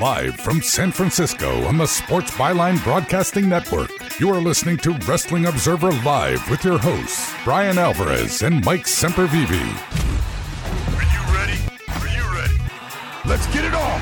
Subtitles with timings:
[0.00, 5.44] Live from San Francisco on the Sports Byline Broadcasting Network, you are listening to Wrestling
[5.44, 9.50] Observer Live with your hosts, Bryan Alvarez and Mike Sempervive.
[10.96, 11.58] Are you ready?
[11.88, 12.58] Are you ready?
[13.26, 14.00] Let's get it on!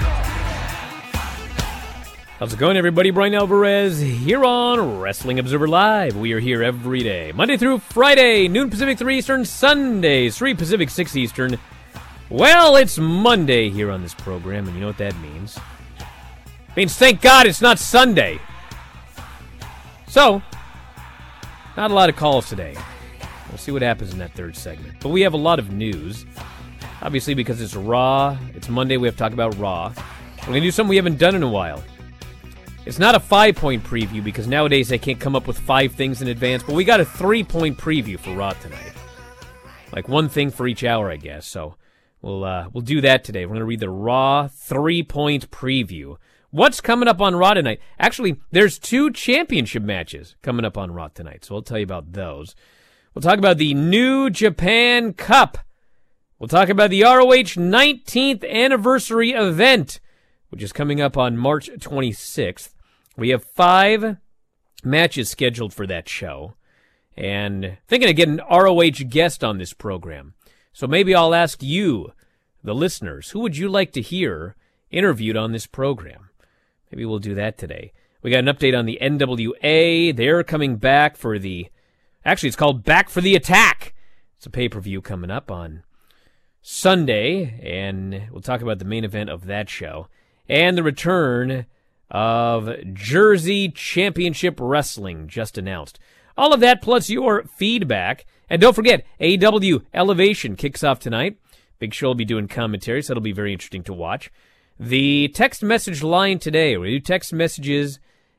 [2.38, 3.10] How's it going, everybody?
[3.10, 6.16] Bryan Alvarez here on Wrestling Observer Live.
[6.16, 10.90] We are here every day, Monday through Friday, noon Pacific, 3 Eastern, Sundays, 3 Pacific,
[10.90, 11.58] 6 Eastern.
[12.30, 15.58] Well, it's Monday here on this program, and you know what that means.
[16.78, 18.38] Means thank God it's not Sunday.
[20.06, 20.40] So,
[21.76, 22.76] not a lot of calls today.
[23.48, 24.94] We'll see what happens in that third segment.
[25.00, 26.24] But we have a lot of news.
[27.02, 29.92] Obviously, because it's Raw, it's Monday, we have to talk about Raw.
[30.42, 31.82] We're going to do something we haven't done in a while.
[32.86, 36.22] It's not a five point preview because nowadays they can't come up with five things
[36.22, 38.92] in advance, but we got a three point preview for Raw tonight.
[39.92, 41.44] Like one thing for each hour, I guess.
[41.44, 41.74] So
[42.22, 43.46] we'll uh, we'll do that today.
[43.46, 46.18] We're gonna read the Raw three point preview.
[46.50, 47.78] What's coming up on Raw tonight?
[47.98, 52.14] Actually, there's two championship matches coming up on Raw tonight, so we'll tell you about
[52.14, 52.54] those.
[53.12, 55.58] We'll talk about the New Japan Cup.
[56.38, 60.00] We'll talk about the ROH 19th anniversary event,
[60.48, 62.70] which is coming up on March 26th.
[63.14, 64.16] We have five
[64.82, 66.54] matches scheduled for that show,
[67.14, 70.32] and thinking of getting an ROH guest on this program.
[70.72, 72.12] So maybe I'll ask you,
[72.64, 74.56] the listeners, who would you like to hear
[74.90, 76.27] interviewed on this program?
[76.90, 77.92] Maybe we'll do that today.
[78.22, 80.16] We got an update on the NWA.
[80.16, 81.68] They're coming back for the.
[82.24, 83.94] Actually, it's called Back for the Attack.
[84.36, 85.82] It's a pay per view coming up on
[86.62, 90.08] Sunday, and we'll talk about the main event of that show
[90.48, 91.66] and the return
[92.10, 95.98] of Jersey Championship Wrestling just announced.
[96.36, 98.24] All of that plus your feedback.
[98.48, 101.38] And don't forget, AEW Elevation kicks off tonight.
[101.78, 104.30] Big Show will be doing commentary, so that'll be very interesting to watch.
[104.80, 107.98] The text message line today, we do text messages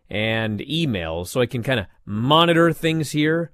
[0.10, 3.52] and emails so I can kind of monitor things here,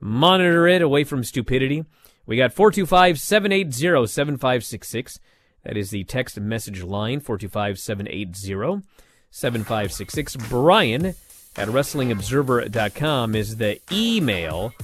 [0.00, 1.84] monitor it away from stupidity.
[2.26, 5.18] We got 425 780 7566.
[5.64, 8.86] That is the text message line, 425 780
[9.30, 10.36] 7566.
[10.48, 14.74] Bryan at WrestlingObserver.com is the email.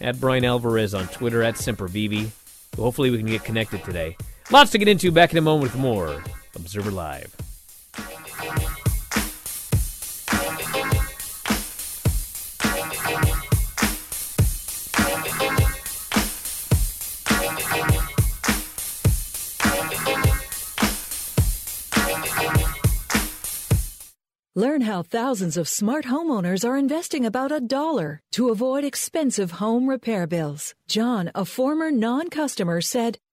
[0.00, 2.30] At Bryan Alvarez on Twitter, at Sempervive.
[2.76, 4.16] Hopefully, we can get connected today.
[4.50, 5.10] Lots to get into.
[5.10, 6.22] Back in a moment with more
[6.54, 7.36] Observer Live.
[24.56, 29.88] Learn how thousands of smart homeowners are investing about a dollar to avoid expensive home
[29.88, 30.74] repair bills.
[30.86, 33.16] John, a former non customer, said,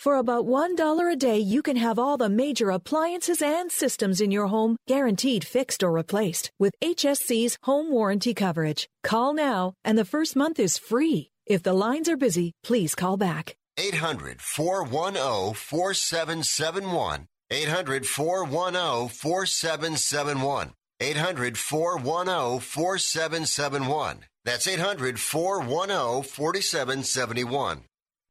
[0.00, 4.30] For about $1 a day, you can have all the major appliances and systems in
[4.30, 8.88] your home guaranteed fixed or replaced with HSC's home warranty coverage.
[9.04, 11.28] Call now, and the first month is free.
[11.44, 13.56] If the lines are busy, please call back.
[13.76, 17.26] 800 410 4771.
[17.50, 20.72] 800 410 4771.
[20.98, 24.20] 800 410 4771.
[24.46, 27.82] That's 800 410 4771.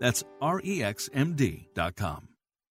[0.00, 2.29] That's R E X M D.com.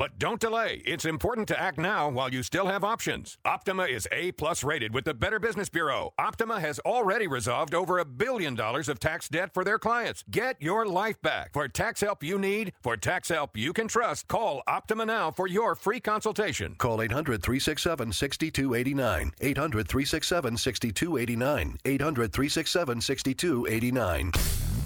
[0.00, 0.80] But don't delay.
[0.86, 3.36] It's important to act now while you still have options.
[3.44, 6.14] Optima is A plus rated with the Better Business Bureau.
[6.18, 10.24] Optima has already resolved over a billion dollars of tax debt for their clients.
[10.30, 11.52] Get your life back.
[11.52, 15.46] For tax help you need, for tax help you can trust, call Optima now for
[15.46, 16.76] your free consultation.
[16.78, 19.32] Call 800 367 6289.
[19.38, 21.78] 800 367 6289.
[21.84, 24.32] 800 367 6289.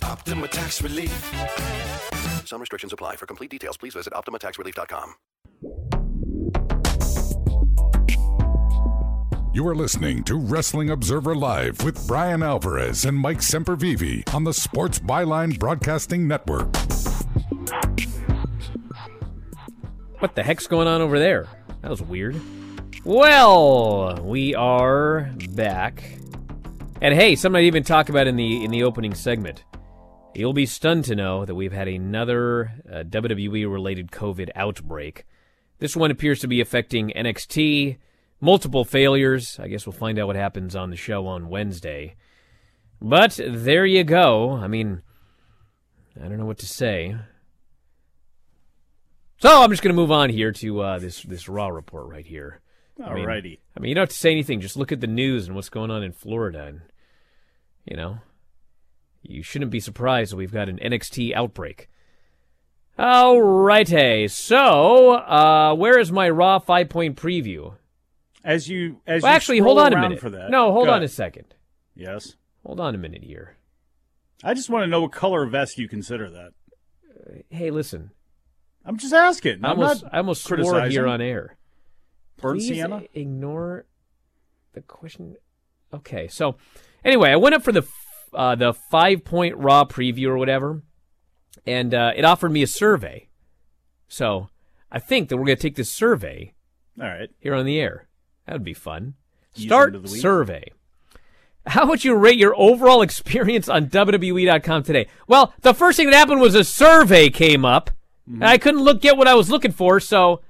[0.02, 2.23] Optima Tax Relief.
[2.46, 3.16] Some restrictions apply.
[3.16, 5.14] For complete details, please visit OptimaTaxRelief.com.
[9.54, 14.52] You are listening to Wrestling Observer Live with Bryan Alvarez and Mike Sempervive on the
[14.52, 16.74] Sports Byline Broadcasting Network.
[20.18, 21.46] What the heck's going on over there?
[21.82, 22.40] That was weird.
[23.04, 26.02] Well, we are back.
[27.00, 29.62] And hey, something I even talk about in the in the opening segment.
[30.34, 35.24] You'll be stunned to know that we've had another uh, WWE related COVID outbreak.
[35.78, 37.98] This one appears to be affecting NXT.
[38.40, 39.58] Multiple failures.
[39.60, 42.16] I guess we'll find out what happens on the show on Wednesday.
[43.00, 44.52] But there you go.
[44.52, 45.02] I mean,
[46.20, 47.16] I don't know what to say.
[49.38, 52.26] So I'm just going to move on here to uh, this this Raw report right
[52.26, 52.60] here.
[52.98, 53.08] Alrighty.
[53.08, 54.60] I mean, I mean, you don't have to say anything.
[54.60, 56.80] Just look at the news and what's going on in Florida, and
[57.84, 58.18] you know,
[59.24, 61.88] you shouldn't be surprised that we've got an NXT outbreak.
[62.98, 67.74] Alrighty, so uh, where is my Raw five point preview?
[68.44, 70.20] As you as well, you actually, hold on a minute.
[70.20, 70.50] for that.
[70.50, 71.02] No, hold Go on ahead.
[71.04, 71.54] a second.
[71.96, 72.36] Yes.
[72.64, 73.56] Hold on a minute here.
[74.44, 76.52] I just want to know what color vest you consider that.
[77.48, 78.10] Hey, listen.
[78.84, 79.64] I'm just asking.
[79.64, 81.56] I I'm almost, not I almost swore here on air.
[82.36, 83.02] Burnt Please sienna?
[83.14, 83.86] ignore
[84.74, 85.36] the question.
[85.92, 86.56] Okay, so
[87.04, 87.82] anyway, I went up for the
[88.34, 90.82] uh, the five point raw preview or whatever,
[91.66, 93.28] and uh, it offered me a survey.
[94.08, 94.48] So
[94.92, 96.52] I think that we're going to take this survey
[97.00, 97.30] All right.
[97.38, 98.06] here on the air.
[98.46, 99.14] That would be fun.
[99.54, 100.72] Start survey.
[101.66, 105.08] How would you rate your overall experience on WWE.com today?
[105.26, 107.90] Well, the first thing that happened was a survey came up,
[108.28, 108.40] Mm-hmm.
[108.40, 110.40] and I couldn't look get what I was looking for, so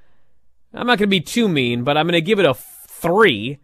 [0.72, 3.58] I'm not going to be too mean, but I'm going to give it a three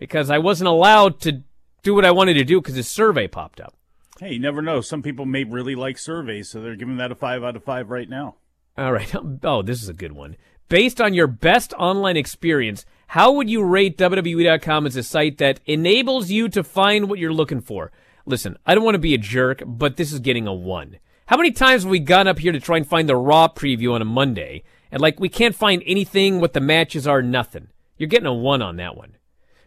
[0.00, 1.44] because I wasn't allowed to
[1.82, 3.74] do what I wanted to do because this survey popped up.
[4.20, 4.80] Hey, you never know.
[4.80, 7.90] Some people may really like surveys, so they're giving that a five out of five
[7.90, 8.36] right now.
[8.78, 9.12] All right.
[9.42, 10.36] Oh, this is a good one.
[10.68, 15.60] Based on your best online experience, how would you rate WWE.com as a site that
[15.66, 17.90] enables you to find what you're looking for?
[18.24, 20.98] Listen, I don't want to be a jerk, but this is getting a one.
[21.26, 23.92] How many times have we gone up here to try and find the Raw preview
[23.92, 27.68] on a Monday, and like we can't find anything, what the matches are, nothing?
[27.98, 29.16] You're getting a one on that one.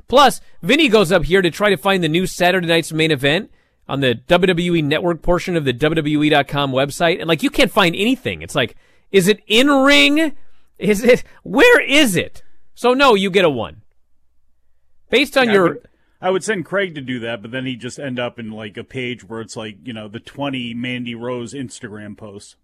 [0.07, 3.51] Plus, Vinny goes up here to try to find the new Saturday night's main event
[3.88, 8.41] on the WWE network portion of the WWE.com website, and like you can't find anything.
[8.41, 8.75] It's like,
[9.12, 10.35] is it in ring?
[10.77, 12.43] Is it where is it?
[12.74, 13.81] So no, you get a one.
[15.09, 15.88] Based on Yeah, I your would-
[16.21, 18.77] I would send Craig to do that, but then he'd just end up in like
[18.77, 22.55] a page where it's like, you know, the 20 Mandy Rose Instagram posts.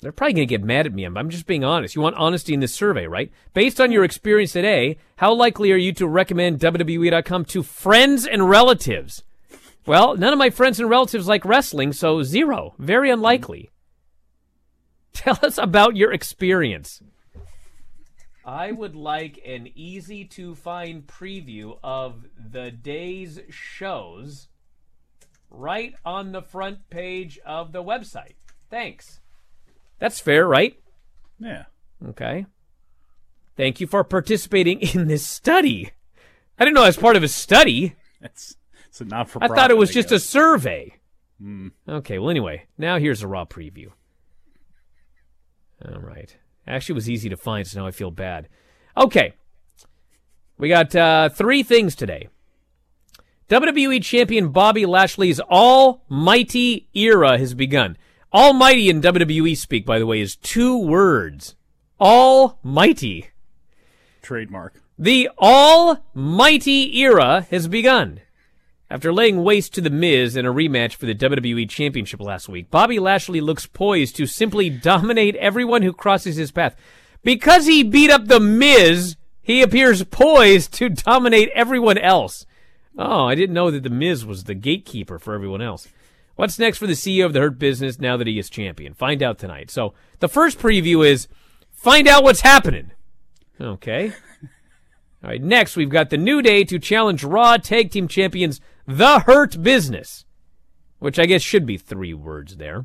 [0.00, 1.04] They're probably going to get mad at me.
[1.04, 1.94] I'm, I'm just being honest.
[1.94, 3.32] You want honesty in this survey, right?
[3.54, 8.48] Based on your experience today, how likely are you to recommend WWE.com to friends and
[8.48, 9.22] relatives?
[9.86, 12.74] Well, none of my friends and relatives like wrestling, so zero.
[12.78, 13.70] Very unlikely.
[15.12, 17.02] Tell us about your experience.
[18.44, 24.48] I would like an easy to find preview of the day's shows
[25.50, 28.34] right on the front page of the website.
[28.68, 29.20] Thanks.
[30.04, 30.78] That's fair, right?
[31.40, 31.64] Yeah.
[32.10, 32.44] Okay.
[33.56, 35.92] Thank you for participating in this study.
[36.58, 37.96] I didn't know I was part of a study.
[38.20, 38.54] It's
[38.86, 39.42] it's a not for.
[39.42, 40.96] I thought it was just a survey.
[41.40, 41.68] Hmm.
[41.88, 43.92] Okay, well, anyway, now here's a raw preview.
[45.82, 46.36] All right.
[46.66, 48.50] Actually, it was easy to find, so now I feel bad.
[48.98, 49.32] Okay.
[50.58, 52.28] We got uh, three things today.
[53.48, 57.96] WWE Champion Bobby Lashley's almighty era has begun.
[58.34, 61.54] Almighty in WWE speak, by the way, is two words.
[62.00, 63.30] Almighty.
[64.22, 64.82] trademark.
[64.98, 68.20] The almighty era has begun.
[68.90, 72.72] After laying waste to The Miz in a rematch for the WWE Championship last week,
[72.72, 76.74] Bobby Lashley looks poised to simply dominate everyone who crosses his path.
[77.22, 82.46] Because he beat up The Miz, he appears poised to dominate everyone else.
[82.98, 85.86] Oh, I didn't know that The Miz was the gatekeeper for everyone else.
[86.36, 88.94] What's next for the CEO of the Hurt Business now that he is champion?
[88.94, 89.70] Find out tonight.
[89.70, 91.28] So, the first preview is
[91.70, 92.90] find out what's happening.
[93.60, 94.12] Okay.
[95.22, 99.20] All right, next we've got the New Day to challenge Raw Tag Team Champions The
[99.20, 100.24] Hurt Business,
[100.98, 102.84] which I guess should be three words there.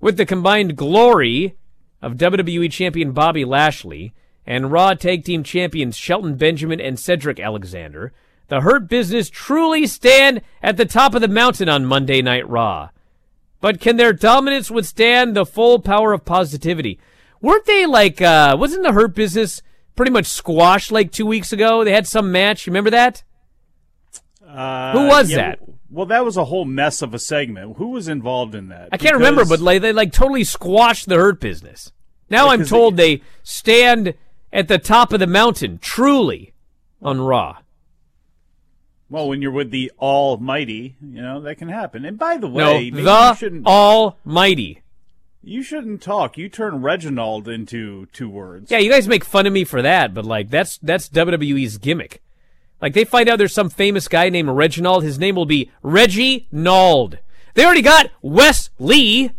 [0.00, 1.56] With the combined glory
[2.00, 4.14] of WWE Champion Bobby Lashley
[4.46, 8.12] and Raw Tag Team Champions Shelton Benjamin and Cedric Alexander,
[8.50, 12.90] the Hurt Business truly stand at the top of the mountain on Monday Night Raw.
[13.60, 16.98] But can their dominance withstand the full power of positivity?
[17.40, 19.62] Weren't they like, uh, wasn't the Hurt Business
[19.94, 21.84] pretty much squashed like two weeks ago?
[21.84, 22.66] They had some match.
[22.66, 23.22] You remember that?
[24.46, 25.60] Uh, Who was yeah, that?
[25.88, 27.76] Well, that was a whole mess of a segment.
[27.76, 28.88] Who was involved in that?
[28.90, 31.92] I can't remember, but like they like totally squashed the Hurt Business.
[32.28, 34.14] Now I'm Because told they stand
[34.52, 36.52] at the top of the mountain, truly,
[37.00, 37.58] on Raw.
[39.10, 42.04] Well, when you're with the Almighty, you know that can happen.
[42.04, 44.82] And by the No, way, you the shouldn't Almighty.
[45.42, 46.38] you shouldn't talk.
[46.38, 48.70] You turn Reginald into two words.
[48.70, 52.22] Yeah, you guys make fun of me for that, but like that's that's WWE's gimmick.
[52.80, 55.02] Like they find out there's some famous guy named Reginald.
[55.04, 57.18] His name will be Reggie Nald.
[57.54, 59.32] They already got Wes Lee.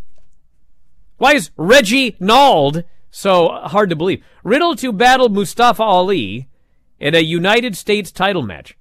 [1.18, 4.24] Why is Reggie Nald so hard to believe?
[4.44, 6.48] Riddle to battle Mustafa Ali
[7.00, 8.76] in a United States title match.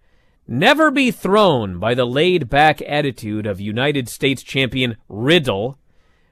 [0.53, 5.79] Never be thrown by the laid back attitude of United States champion Riddle.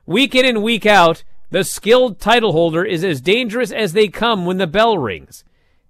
[0.06, 4.44] Week in and week out, the skilled title holder is as dangerous as they come
[4.44, 5.44] when the bell rings.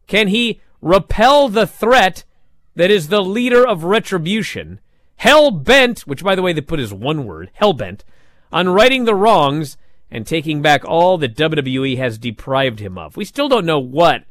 [0.06, 2.24] Can he repel the threat
[2.74, 4.80] that is the leader of retribution,
[5.16, 8.04] hell bent, which by the way they put as one word, hell bent,
[8.52, 9.78] on righting the wrongs
[10.10, 13.16] and taking back all that WWE has deprived him of?
[13.16, 14.24] We still don't know what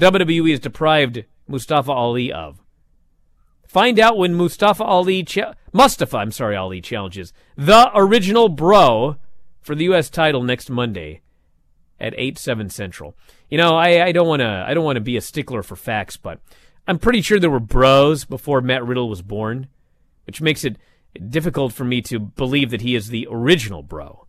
[0.00, 2.63] WWE has deprived Mustafa Ali of.
[3.74, 9.16] Find out when Mustafa Ali, cha- Mustafa, I'm sorry, Ali challenges the original bro
[9.62, 10.08] for the U.S.
[10.08, 11.22] title next Monday
[11.98, 13.16] at eight seven central.
[13.50, 15.74] You know, I, I don't want to I don't want to be a stickler for
[15.74, 16.38] facts, but
[16.86, 19.66] I'm pretty sure there were bros before Matt Riddle was born,
[20.24, 20.76] which makes it
[21.28, 24.28] difficult for me to believe that he is the original bro.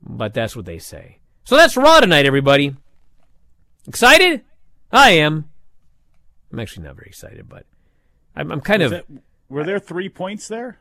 [0.00, 1.18] But that's what they say.
[1.44, 2.74] So that's Raw tonight, everybody.
[3.86, 4.46] Excited?
[4.90, 5.50] I am.
[6.50, 7.66] I'm actually not very excited, but
[8.36, 8.98] I'm, I'm kind Was of.
[9.08, 10.78] that- were there three points there?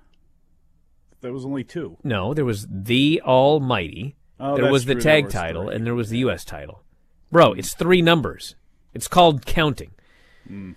[1.21, 1.97] There was only two.
[2.03, 4.15] No, there was the Almighty.
[4.39, 5.75] Oh, there was the true, tag was title, three.
[5.75, 6.45] and there was the U.S.
[6.45, 6.83] title.
[7.31, 8.55] Bro, it's three numbers.
[8.93, 9.91] It's called counting.
[10.47, 10.73] Hmm.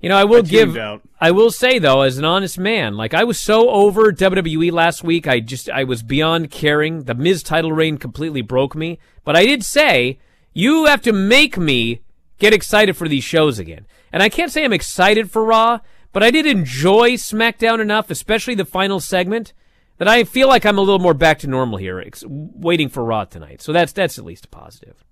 [0.00, 0.40] You know, I will.
[0.40, 0.76] I give.
[0.76, 1.02] out.
[1.20, 5.02] I will say though, as an honest man, like I was so over WWE last
[5.02, 5.26] week.
[5.26, 7.04] I just I was beyond caring.
[7.04, 8.98] The Miz title reign completely broke me.
[9.24, 10.18] But I did say
[10.52, 12.02] you have to make me
[12.38, 13.86] get excited for these shows again.
[14.12, 15.80] And I can't say I'm excited for Raw,
[16.12, 19.52] but I did enjoy SmackDown enough, especially the final segment,
[19.98, 23.04] that I feel like I'm a little more back to normal here, ex- waiting for
[23.04, 23.60] Raw tonight.
[23.62, 25.04] So that's that's at least a positive.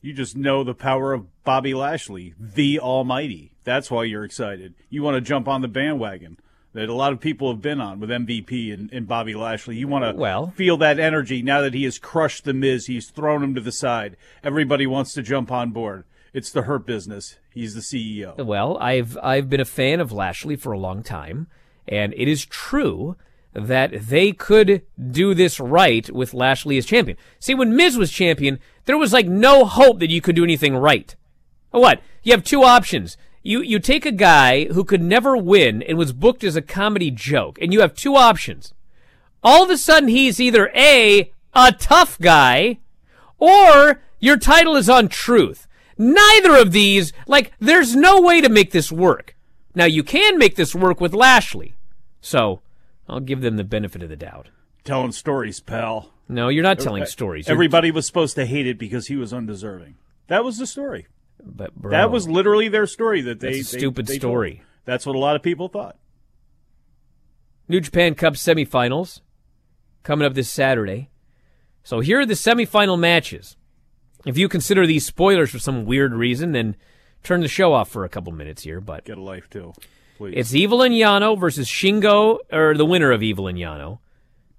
[0.00, 3.52] You just know the power of Bobby Lashley, the Almighty.
[3.64, 4.74] That's why you're excited.
[4.90, 6.38] You want to jump on the bandwagon
[6.74, 9.76] that a lot of people have been on with MVP and, and Bobby Lashley.
[9.76, 12.86] You want to Well- feel that energy now that he has crushed the Miz.
[12.86, 14.16] He's thrown him to the side.
[14.42, 16.04] Everybody wants to jump on board.
[16.34, 17.36] It's the Hurt Business.
[17.48, 18.36] He's the CEO.
[18.44, 21.46] Well, I've I've been a fan of Lashley for a long time,
[21.86, 23.14] and it is true
[23.52, 27.16] that they could do this right with Lashley as champion.
[27.38, 30.76] See, when Miz was champion, there was like no hope that you could do anything
[30.76, 31.14] right.
[31.70, 32.00] What?
[32.24, 33.16] You have two options.
[33.44, 37.12] You you take a guy who could never win and was booked as a comedy
[37.12, 38.74] joke, and you have two options.
[39.44, 42.80] All of a sudden he's either A, a tough guy,
[43.38, 45.68] or your title is on truth.
[45.98, 49.34] Neither of these, like, there's no way to make this work.
[49.74, 51.74] Now, you can make this work with Lashley.
[52.20, 52.60] So,
[53.08, 54.48] I'll give them the benefit of the doubt.
[54.84, 56.10] Telling stories, pal.
[56.28, 57.46] No, you're not telling stories.
[57.48, 59.96] You're- Everybody was supposed to hate it because he was undeserving.
[60.28, 61.06] That was the story.
[61.44, 63.20] But bro, that was literally their story.
[63.20, 64.54] That they That's a they- stupid they story.
[64.56, 64.66] told.
[64.86, 65.96] That's what a lot of people thought.
[67.68, 69.20] New Japan Cup semifinals
[70.02, 71.10] coming up this Saturday.
[71.82, 73.56] So here are the semifinal matches.
[74.24, 76.76] If you consider these spoilers for some weird reason, then
[77.22, 78.80] turn the show off for a couple minutes here.
[78.80, 79.72] But Get a life too,
[80.16, 80.34] please.
[80.36, 83.98] it's Evil and Yano versus Shingo, or the winner of Evil and Yano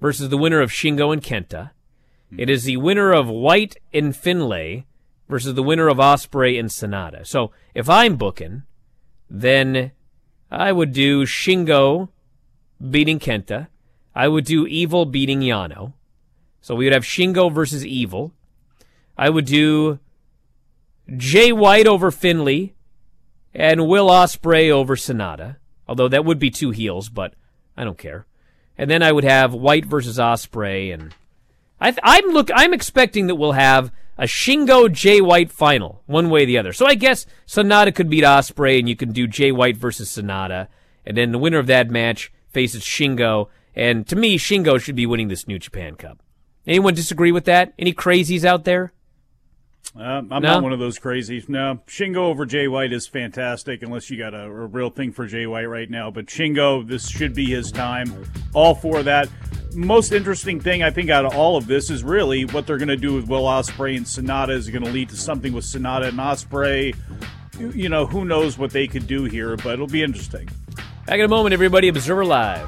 [0.01, 1.71] versus the winner of Shingo and Kenta.
[2.29, 2.39] Hmm.
[2.39, 4.85] It is the winner of White and Finlay
[5.27, 7.25] versus the winner of Ospreay and Sanada.
[7.25, 8.63] So if I'm booking,
[9.29, 9.91] then
[10.51, 12.09] I would do Shingo
[12.87, 13.67] beating Kenta.
[14.13, 15.93] I would do Evil beating Yano.
[16.61, 18.31] So we would have Shingo versus Evil.
[19.17, 19.99] I would do
[21.15, 22.73] Jay White over Finlay
[23.53, 25.57] and Will Ospreay over Sanada.
[25.87, 27.33] Although that would be two heels, but
[27.77, 28.25] I don't care.
[28.77, 31.13] And then I would have White versus Ospreay, and
[31.79, 32.49] I I'm look.
[32.53, 36.73] I'm expecting that we'll have a Shingo Jay White final, one way or the other.
[36.73, 40.67] So I guess Sanada could beat Ospreay, and you can do Jay White versus Sanada,
[41.05, 43.47] and then the winner of that match faces Shingo.
[43.75, 46.21] And to me, Shingo should be winning this New Japan Cup.
[46.65, 47.73] Anyone disagree with that?
[47.77, 48.91] Any crazies out there?
[49.97, 50.39] Uh, I'm No?
[50.39, 51.47] not one of those crazies.
[51.47, 55.25] No, Shingo over Jay White is fantastic, unless you got a, a real thing for
[55.25, 56.11] Jay White right now.
[56.11, 58.13] But Shingo, this should be his time.
[58.53, 59.29] All for that.
[59.73, 62.89] Most interesting thing I think out of all of this is really what they're going
[62.89, 64.49] to do with Will Ospreay and Sanada.
[64.49, 66.95] Is going to lead to something with Sanada and Ospreay?
[67.59, 70.49] You, you know, who knows what they could do here, but it'll be interesting.
[71.05, 71.87] Back in a moment, everybody.
[71.87, 72.67] Observer Live.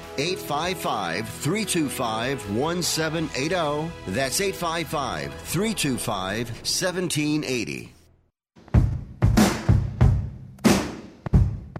[0.17, 3.91] 855 325 1780.
[4.07, 7.93] That's 855 325 1780.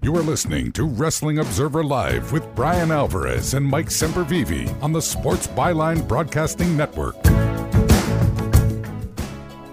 [0.04, 5.00] You are listening to Wrestling Observer Live with Bryan Alvarez and Mike Sempervive on the
[5.00, 7.14] Sports Byline Broadcasting Network.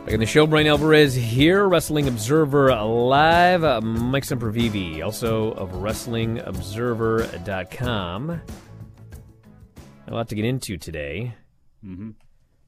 [0.09, 3.63] Back in the show, Bryan Alvarez here, Wrestling Observer Live.
[3.63, 8.41] Uh, Mike Sempervive, also of WrestlingObserver.com.
[10.07, 11.35] A lot to get into today.
[11.85, 12.01] Mm-hmm.
[12.01, 12.15] You know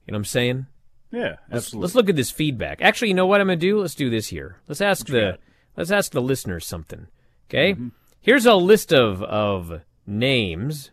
[0.05, 0.67] what I'm saying?
[1.09, 1.81] Yeah, let's, absolutely.
[1.81, 2.79] let's look at this feedback.
[2.79, 3.81] Actually, you know what I'm going to do?
[3.81, 4.57] Let's do this here.
[4.67, 5.39] Let's ask the
[5.75, 7.07] let's ask the listeners something.
[7.49, 7.73] Okay?
[7.73, 7.87] Mm-hmm.
[8.19, 10.91] Here's a list of of names.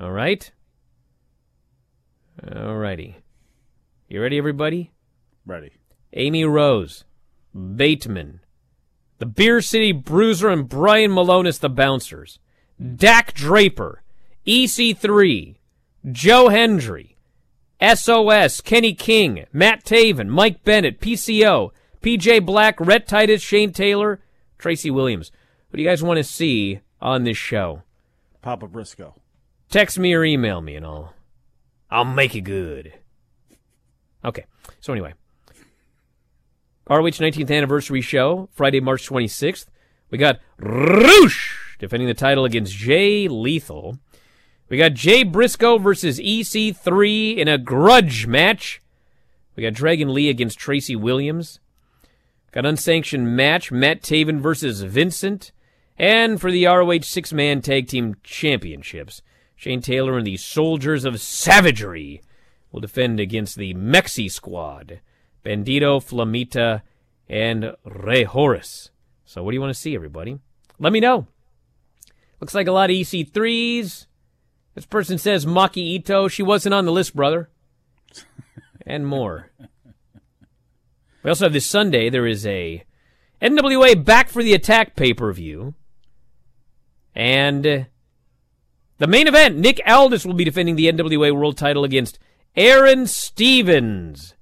[0.00, 0.50] All right?
[2.52, 3.18] All righty.
[4.08, 4.90] You ready everybody?
[5.46, 5.72] Ready.
[6.12, 7.04] Amy Rose,
[7.54, 8.40] Bateman,
[9.18, 12.38] the Beer City Bruiser and Brian Milonas, the Bouncers,
[12.96, 14.02] Dak Draper,
[14.46, 15.56] EC3,
[16.10, 17.16] Joe Hendry,
[17.80, 24.20] SOS, Kenny King, Matt Taven, Mike Bennett, PCO, PJ Black, Rhett Titus, Shane Taylor,
[24.58, 25.30] Tracy Williams.
[25.70, 27.82] What do you guys want to see on this show?
[28.42, 29.14] Papa Briscoe.
[29.70, 31.14] Text me or email me and I'll
[31.90, 32.92] I'll make it good.
[34.24, 34.44] Okay.
[34.80, 35.14] So anyway,
[36.88, 39.66] ROH 19th anniversary show, Friday, March 26th.
[40.10, 43.98] We got Rush defending the title against Jay Lethal.
[44.68, 48.80] We got Jay Briscoe versus EC3 in a grudge match.
[49.54, 51.60] We got Dragon Lee against Tracy Williams.
[52.52, 55.52] Got unsanctioned match, Matt Taven versus Vincent.
[55.98, 59.22] And for the ROH six man tag team championships,
[59.56, 62.22] Shane Taylor and the Soldiers of Savagery
[62.70, 65.00] will defend against the Mexi Squad,
[65.44, 66.82] Bandito, Flamita,
[67.28, 68.90] and Rey Horus.
[69.24, 70.38] So, what do you want to see, everybody?
[70.78, 71.26] Let me know.
[72.40, 74.06] Looks like a lot of EC3s.
[74.74, 76.30] This person says Maki Itoh.
[76.30, 77.48] She wasn't on the list, brother.
[78.86, 79.50] and more.
[81.22, 82.84] We also have this Sunday, there is a
[83.40, 85.74] NWA Back for the Attack pay per view.
[87.14, 87.84] And uh,
[88.98, 92.18] the main event, Nick Aldis will be defending the NWA World title against
[92.56, 94.34] Aron Stevens.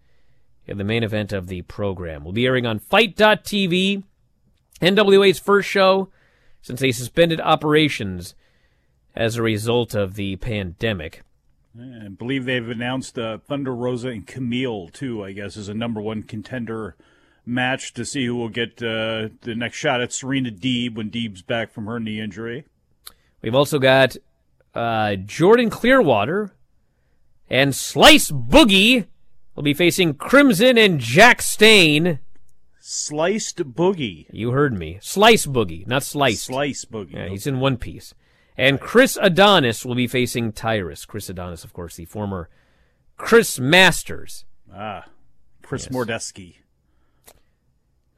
[0.70, 4.04] Yeah, the main event of the program will be airing on Fight.tv,
[4.80, 6.10] NWA's first show
[6.62, 8.36] since they suspended operations
[9.16, 11.24] as a result of the pandemic.
[11.76, 15.24] I believe they've announced uh, Thunder Rosa and Kamille too.
[15.24, 16.94] I guess as a number one contender
[17.44, 21.42] match to see who will get uh, the next shot at Serena Deeb when Deeb's
[21.42, 22.64] back from her knee injury.
[23.42, 24.16] We've also got
[24.72, 26.52] uh, Jordan Clearwater
[27.48, 29.06] and Slice Boogie
[29.54, 32.18] will be facing Crimson and Jax Dane.
[32.80, 34.26] Sliced Boogie.
[34.32, 34.98] You heard me.
[35.02, 36.42] Slice Boogie, not Slice.
[36.44, 37.12] Slice Boogie.
[37.14, 38.14] Yeah, he's in one piece.
[38.56, 41.04] And Chris Adonis will be facing Tyrus.
[41.06, 42.48] Chris Adonis, of course, the former
[43.16, 44.44] Chris Masters.
[44.74, 45.06] Ah,
[45.62, 45.94] Chris Yes.
[45.94, 46.56] Mordetzky.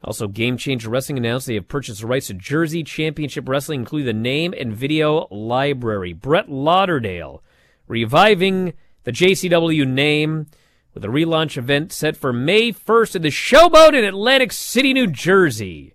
[0.05, 4.07] Also, Game Changer Wrestling announced they have purchased the rights to Jersey Championship Wrestling, including
[4.07, 6.13] the name and video library.
[6.13, 7.41] Brett Lauderdale
[7.87, 8.73] reviving
[9.05, 10.47] the JCW name
[10.95, 15.07] with a relaunch event set for May 1st at the Showboat in Atlantic City, New
[15.07, 15.95] Jersey.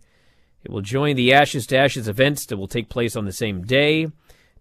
[0.63, 3.63] It will join the Ashes to Ashes events that will take place on the same
[3.63, 4.07] day.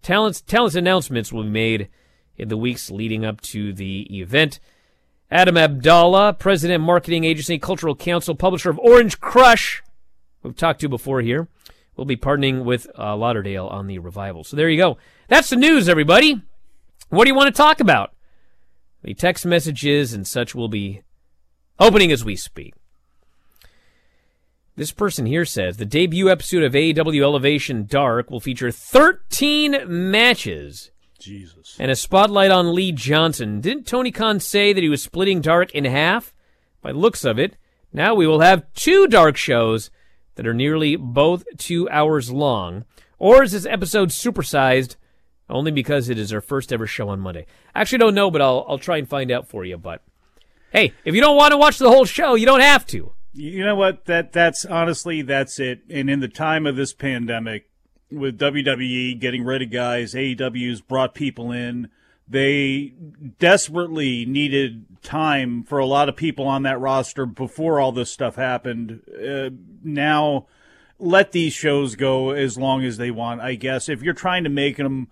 [0.02, 1.88] Talents, talents announcements will be made
[2.36, 4.60] in the weeks leading up to the event.
[5.30, 9.82] Adam Abdallah, President, Marketing Agency, Cultural Council, publisher of Orange Crush,
[10.42, 11.48] we've talked to before here,
[11.96, 14.44] will be partnering with uh, Lauderdale on the revival.
[14.44, 14.98] So there you go.
[15.28, 16.40] That's the news, everybody.
[17.08, 18.12] What do you want to talk about?
[19.06, 21.02] The text messages and such will be
[21.78, 22.74] opening as we speak.
[24.74, 30.90] This person here says the debut episode of AEW Elevation Dark will feature 13 matches
[31.20, 31.76] Jesus.
[31.78, 33.60] and a spotlight on Lee Johnson.
[33.60, 36.34] Didn't Tony Khan say that he was splitting Dark in half?
[36.82, 37.56] By the looks of it,
[37.92, 39.88] now we will have two Dark shows
[40.34, 42.84] that are nearly both two hours long.
[43.20, 44.96] Or is this episode supersized
[45.48, 47.46] only because it is our first ever show on Monday?
[47.74, 49.76] I actually don't know, but I'll, I'll try and find out for you.
[49.78, 50.02] But
[50.70, 53.12] hey, if you don't want to watch the whole show, you don't have to.
[53.32, 54.06] You know what?
[54.06, 55.80] That that's honestly that's it.
[55.90, 57.68] And in the time of this pandemic,
[58.10, 61.90] with WWE getting rid of guys, AEW's brought people in.
[62.28, 62.92] They
[63.38, 68.34] desperately needed time for a lot of people on that roster before all this stuff
[68.34, 69.02] happened.
[69.08, 69.50] Uh,
[69.84, 70.46] now,
[70.98, 73.42] let these shows go as long as they want.
[73.42, 75.08] I guess if you're trying to make them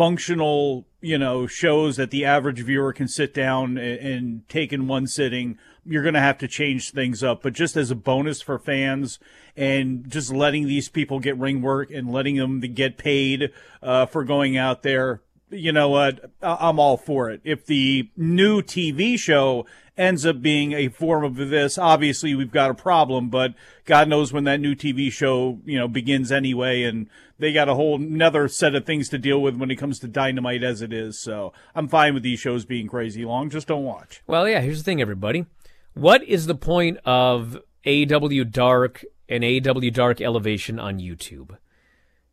[0.00, 4.86] functional you know, shows that the average viewer can sit down and, and take in
[4.86, 7.42] one sitting, you're going to have to change things up.
[7.42, 9.18] But just as a bonus for fans
[9.54, 13.50] and just letting these people get ring work and letting them get paid
[13.82, 16.30] uh, for going out there, you know what?
[16.40, 17.42] I'm all for it.
[17.44, 19.66] If the new TV show
[19.98, 24.32] ends up being a form of this, obviously we've got a problem, but God knows
[24.32, 27.08] when that new TV show, you know, begins anyway, and
[27.40, 30.08] they got a whole another set of things to deal with when it comes to
[30.08, 31.18] dynamite as it is.
[31.18, 33.50] So I'm fine with these shows being crazy long.
[33.50, 34.22] Just don't watch.
[34.26, 35.46] Well, yeah, here's the thing, everybody.
[35.94, 41.56] What is the point of AEW Dark and AEW Dark Elevation on YouTube?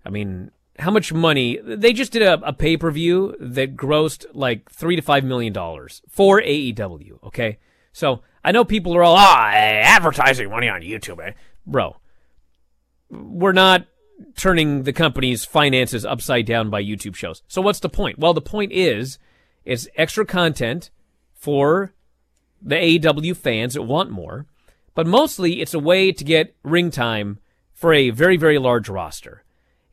[0.05, 4.25] I mean, how much money they just did a, a pay per view that grossed
[4.33, 7.23] like three to five million dollars for AEW.
[7.23, 7.57] Okay,
[7.91, 11.31] so I know people are all ah advertising money on YouTube, eh?
[11.65, 11.97] bro.
[13.09, 13.87] We're not
[14.35, 17.41] turning the company's finances upside down by YouTube shows.
[17.47, 18.19] So what's the point?
[18.19, 19.19] Well, the point is
[19.65, 20.89] it's extra content
[21.33, 21.93] for
[22.61, 24.45] the AEW fans that want more,
[24.95, 27.39] but mostly it's a way to get ring time
[27.73, 29.43] for a very very large roster.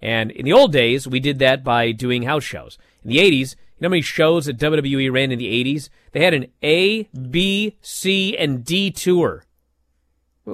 [0.01, 2.79] And in the old days, we did that by doing house shows.
[3.03, 5.89] In the 80s, you know how many shows that WWE ran in the 80s?
[6.13, 9.45] They had an A, B, C, and D tour.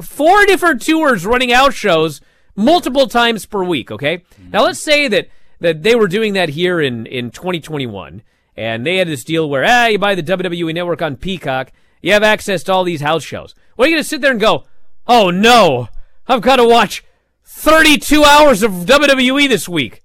[0.01, 2.21] Four different tours running out shows
[2.57, 4.19] multiple times per week, okay?
[4.19, 4.51] Mm-hmm.
[4.51, 5.29] Now let's say that,
[5.61, 8.23] that they were doing that here in, in 2021,
[8.57, 12.13] and they had this deal where, ah, you buy the WWE network on Peacock, you
[12.13, 13.55] have access to all these house shows.
[13.77, 14.65] Well, are you going to sit there and go,
[15.07, 15.89] oh no,
[16.27, 17.05] I've got to watch
[17.45, 20.03] 32 hours of WWE this week.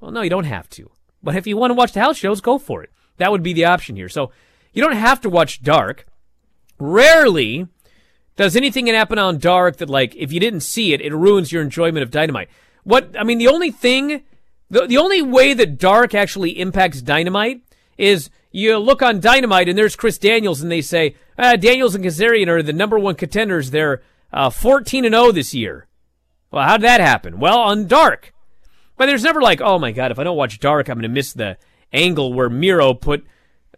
[0.00, 0.90] Well, no, you don't have to.
[1.22, 2.90] But if you want to watch the house shows, go for it.
[3.16, 4.08] That would be the option here.
[4.08, 4.32] So
[4.72, 6.06] you don't have to watch Dark.
[6.78, 7.68] Rarely
[8.38, 11.60] does anything happen on Dark that, like, if you didn't see it, it ruins your
[11.60, 12.48] enjoyment of Dynamite.
[12.84, 14.22] What, I mean, the only thing,
[14.70, 17.62] the, the only way that Dark actually impacts Dynamite
[17.98, 22.04] is you look on Dynamite and there's Chris Daniels and they say, ah, Daniels and
[22.04, 23.72] Kazarian are the number one contenders.
[23.72, 25.88] They're uh, 14 and 0 this year.
[26.52, 27.40] Well, how'd that happen?
[27.40, 28.32] Well, on Dark.
[28.96, 31.08] But there's never like, oh my god, if I don't watch Dark, I'm going to
[31.08, 31.56] miss the
[31.92, 33.26] angle where Miro put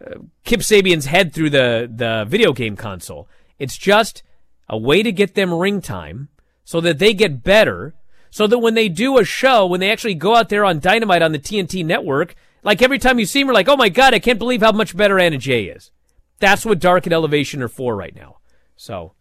[0.04, 3.26] uh, Kip Sabian's head through the, the video game console.
[3.58, 4.22] It's just
[4.70, 6.28] a way to get them ring time
[6.64, 7.92] so that they get better,
[8.30, 11.22] so that when they do a show, when they actually go out there on Dynamite
[11.22, 14.14] on the TNT network, like every time you see them, we're like, oh my god,
[14.14, 15.90] I can't believe how much better Anna Jay is.
[16.38, 18.38] That's what Dark and Elevation are for right now.
[18.76, 19.14] So,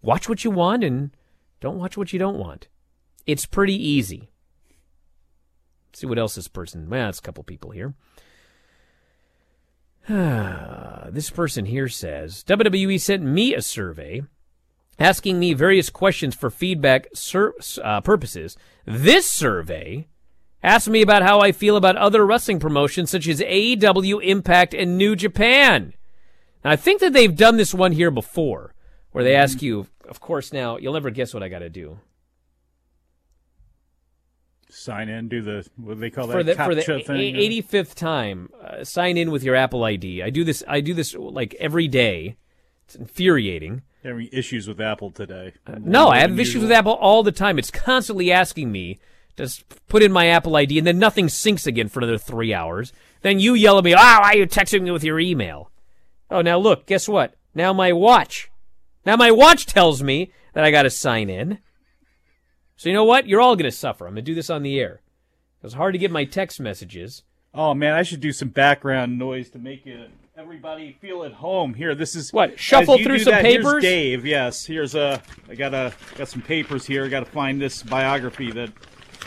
[0.00, 1.10] watch what you want and
[1.60, 2.68] don't watch what you don't want.
[3.26, 4.30] It's pretty easy.
[5.90, 6.88] Let's see what else this person.
[6.88, 7.94] Well, it's a couple people here.
[11.10, 14.22] this person here says WWE sent me a survey
[14.98, 18.56] asking me various questions for feedback sur- uh, purposes.
[18.84, 20.06] This survey
[20.62, 24.96] asked me about how I feel about other wrestling promotions such as AEW, Impact, and
[24.96, 25.94] New Japan.
[26.64, 28.74] Now, I think that they've done this one here before,
[29.12, 31.98] where they ask you, of course, now you'll never guess what I got to do
[34.76, 36.64] sign in, do the what do they call for that the,
[37.04, 38.50] for the eighty fifth time.
[38.62, 40.22] Uh, sign in with your Apple ID.
[40.22, 40.62] I do this.
[40.68, 42.36] I do this like every day.
[42.84, 43.82] It's infuriating.
[44.06, 45.52] Having issues with Apple today?
[45.66, 47.58] Uh, no, I have issues with Apple all the time.
[47.58, 49.00] It's constantly asking me
[49.36, 49.52] to
[49.88, 52.92] put in my Apple ID, and then nothing syncs again for another three hours.
[53.22, 55.72] Then you yell at me, "Oh, why are you texting me with your email?"
[56.30, 57.34] Oh, now look, guess what?
[57.52, 58.48] Now my watch.
[59.04, 61.58] Now my watch tells me that I got to sign in.
[62.76, 63.26] So you know what?
[63.26, 64.06] You're all going to suffer.
[64.06, 65.00] I'm going to do this on the air.
[65.60, 67.24] It was hard to get my text messages.
[67.52, 71.74] Oh man, I should do some background noise to make it, everybody feel at home.
[71.74, 73.82] Here, this is what shuffle through some that, papers.
[73.82, 74.64] Here's Dave, yes.
[74.64, 75.22] Here's a.
[75.48, 77.04] I got a got some papers here.
[77.04, 78.70] I got to find this biography that.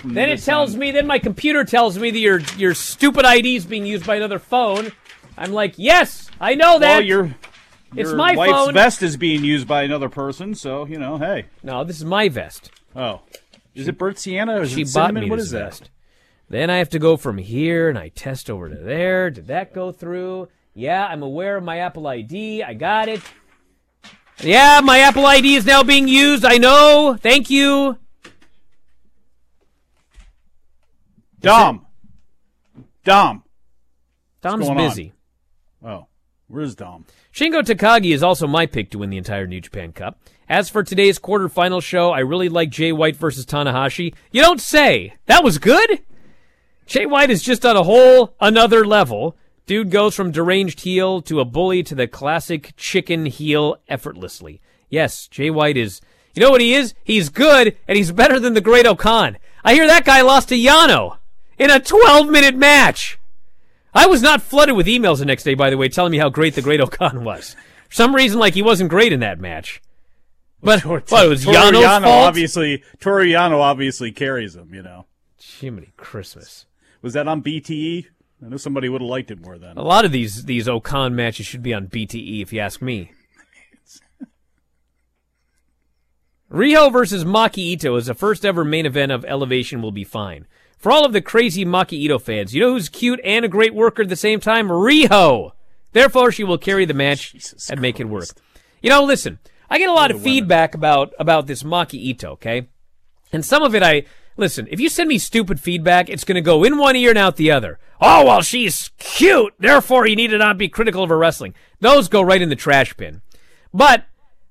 [0.04, 0.80] Then it tells on.
[0.80, 0.92] me.
[0.92, 4.40] Then my computer tells me that your your stupid ID is being used by another
[4.40, 4.92] phone.
[5.38, 6.98] I'm like, yes, I know that.
[6.98, 7.36] Well, your
[7.96, 8.74] it's my wife's phone.
[8.74, 11.46] vest is being used by another person, so you know, hey.
[11.64, 12.72] No, this is my vest.
[12.96, 13.22] Oh,
[13.74, 15.24] is it Bert Sienna or is she it bought cinnamon?
[15.24, 15.64] me What is that?
[15.64, 15.90] vest.
[16.50, 19.30] Then I have to go from here and I test over to there.
[19.30, 20.48] Did that go through?
[20.80, 22.64] Yeah, I'm aware of my Apple ID.
[22.64, 23.20] I got it.
[24.40, 26.46] Yeah, my Apple ID is now being used.
[26.46, 27.18] I know.
[27.20, 27.98] Thank you.
[31.42, 31.86] Dom.
[33.04, 33.44] Dom.
[34.40, 35.12] Dom's busy.
[35.84, 35.92] on?
[35.92, 36.08] Oh,
[36.48, 37.06] where's Dom?
[37.34, 40.18] Shingo Takagi is also my pick to win the entire New Japan Cup.
[40.48, 44.14] As for today's quarterfinal show, I really like Jay White versus Tanahashi.
[44.32, 45.16] You don't say.
[45.26, 46.04] That was good?
[46.86, 49.36] Jay White is just on a whole another level.
[49.70, 54.62] Dude goes from deranged heel to a bully to the classic chicken heel effortlessly.
[54.90, 56.02] Yes, Jay White is.
[56.34, 56.96] You know what he is?
[57.04, 59.38] He's good, and he's better than the Great O-Khan.
[59.64, 61.18] I hear that guy lost to Yano
[61.60, 63.20] in a 12 minute match.
[63.94, 66.30] I was not flooded with emails the next day, by the way, telling me how
[66.30, 67.56] great the Great-O-Khan was.
[67.90, 69.84] For some reason, like he wasn't great in that match.
[70.64, 72.28] But what, it was Yano's Yano fault?
[72.28, 75.06] obviously Toru Yano obviously carries him, you know.
[75.38, 76.66] Jiminy Christmas.
[77.04, 78.08] Was that on BTE?
[78.44, 79.78] I know somebody would have liked it more then.
[79.78, 83.12] A lot of these these O-Khan matches should be on BTE, if you ask me.
[86.52, 90.48] Riho versus Maki Itoh is the first ever main event of Elevation will be fine.
[90.78, 93.74] For all of the crazy Maki Itoh fans, you know who's cute and a great
[93.76, 94.70] worker at the same time?
[94.70, 95.52] Riho!
[95.92, 98.30] Therefore, she will carry the match and make it work.
[98.82, 102.70] You know, listen, I get a lot of feedback about, about this Maki Itoh, okay?
[103.34, 104.06] And some of it I,
[104.40, 107.36] listen, if you send me stupid feedback, it's gonna go in one ear and out
[107.36, 107.80] the other.
[108.02, 111.54] Oh, well, she's cute, therefore you need to not be critical of her wrestling.
[111.80, 113.22] Those go right in the trash bin.
[113.74, 114.06] But,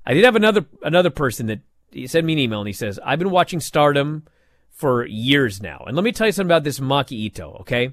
[0.07, 3.01] I did have another, another person that he sent me an email and he says,
[3.05, 4.27] I've been watching Stardom
[4.71, 5.85] for years now.
[5.87, 7.91] And let me tell you something about this Maki Itoh, okay?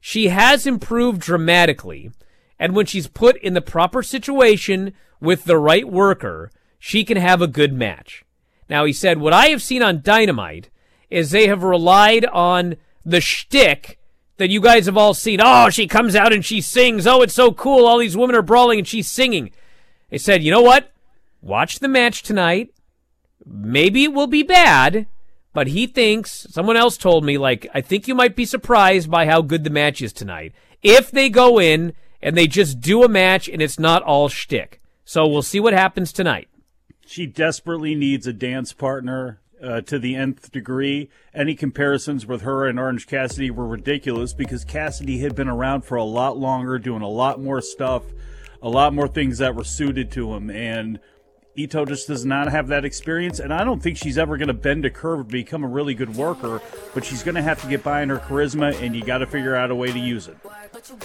[0.00, 2.10] She has improved dramatically.
[2.58, 7.42] And when she's put in the proper situation with the right worker, she can have
[7.42, 8.24] a good match.
[8.68, 10.70] Now, he said, what I have seen on Dynamite
[11.14, 12.74] is they have relied on
[13.04, 13.98] the shtick
[14.36, 15.40] that you guys have all seen.
[15.40, 17.06] Oh, she comes out and she sings.
[17.06, 17.86] Oh, it's so cool.
[17.86, 19.52] All these women are brawling and she's singing.
[20.10, 20.90] They said, you know what?
[21.40, 22.74] Watch the match tonight.
[23.46, 25.06] Maybe it will be bad,
[25.52, 29.26] but he thinks, someone else told me, like, I think you might be surprised by
[29.26, 30.52] how good the match is tonight.
[30.82, 34.80] If they go in and they just do a match and it's not all shtick.
[35.04, 36.48] So we'll see what happens tonight.
[37.06, 41.08] She desperately needs a dance partner uh, to the nth degree.
[41.32, 45.96] Any comparisons with her and Orange Cassidy were ridiculous because Cassidy had been around for
[45.96, 48.02] a lot longer, doing a lot more stuff,
[48.62, 50.50] a lot more things that were suited to him.
[50.50, 51.00] And
[51.56, 54.54] Itoh just does not have that experience, and I don't think she's ever going to
[54.54, 56.60] bend a curve to become a really good worker.
[56.94, 59.26] But she's going to have to get by on her charisma, and you got to
[59.26, 60.36] figure out a way to use it.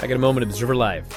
[0.02, 1.08] I got a moment, Observer Live.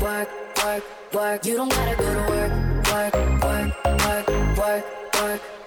[0.00, 0.28] work,
[0.64, 1.44] work, work.
[1.44, 2.52] You don't gotta go to work,
[2.86, 5.05] work, work, work, work,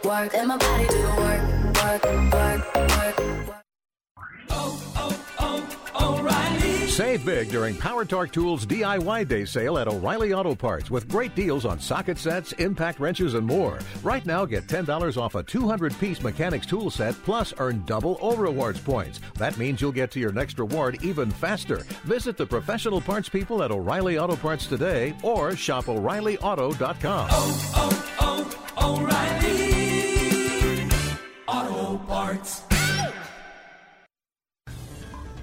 [0.04, 0.34] work.
[0.34, 1.44] Let my body do the work,
[1.84, 3.64] work, work, work, work.
[4.50, 6.24] Oh, oh, oh,
[6.90, 11.34] Save big during Power Torque Tools DIY Day sale at O'Reilly Auto Parts with great
[11.34, 13.80] deals on socket sets, impact wrenches, and more.
[14.04, 18.36] Right now, get $10 off a 200 piece mechanics tool set plus earn double O
[18.36, 19.22] rewards points.
[19.36, 21.84] That means you'll get to your next reward even faster.
[22.04, 27.28] Visit the professional parts people at O'Reilly Auto Parts today or shop O'ReillyAuto.com.
[27.32, 27.72] Oh,
[28.20, 30.90] oh, oh, O'Reilly
[31.48, 32.64] Auto Parts.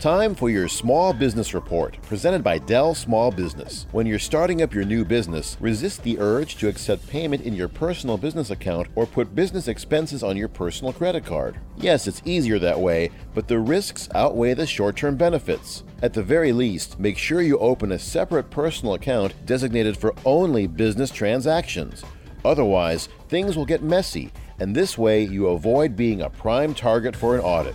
[0.07, 3.89] Time for your Small Business Report, presented by Dell Small Business.
[3.91, 7.67] When you're starting up your new business, resist the urge to accept payment in your
[7.67, 11.59] personal business account or put business expenses on your personal credit card.
[11.77, 15.83] Yes, it's easier that way, but the risks outweigh the short term benefits.
[16.03, 20.69] At the very least, make sure you open a separate personal account designated for only
[20.69, 22.05] business transactions.
[22.45, 27.35] Otherwise, things will get messy, and this way you avoid being a prime target for
[27.35, 27.75] an audit.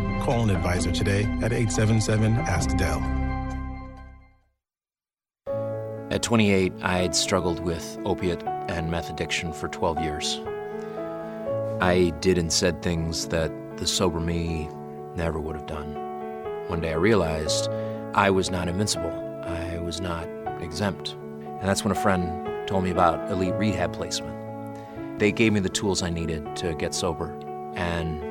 [0.21, 3.01] call an advisor today at 877 Ask Dell.
[6.11, 10.39] At 28, I had struggled with opiate and meth addiction for 12 years.
[11.81, 14.69] I did and said things that the sober me
[15.15, 15.95] never would have done.
[16.67, 17.69] One day I realized
[18.13, 19.11] I was not invincible,
[19.43, 20.27] I was not
[20.59, 21.13] exempt.
[21.13, 24.37] And that's when a friend told me about elite rehab placement.
[25.17, 27.31] They gave me the tools I needed to get sober,
[27.75, 28.30] and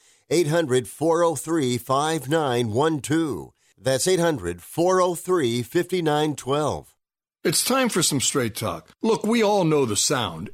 [0.31, 3.51] 800 403 5912.
[3.77, 6.95] That's 800 403 5912.
[7.43, 8.89] It's time for some straight talk.
[9.01, 10.51] Look, we all know the sound.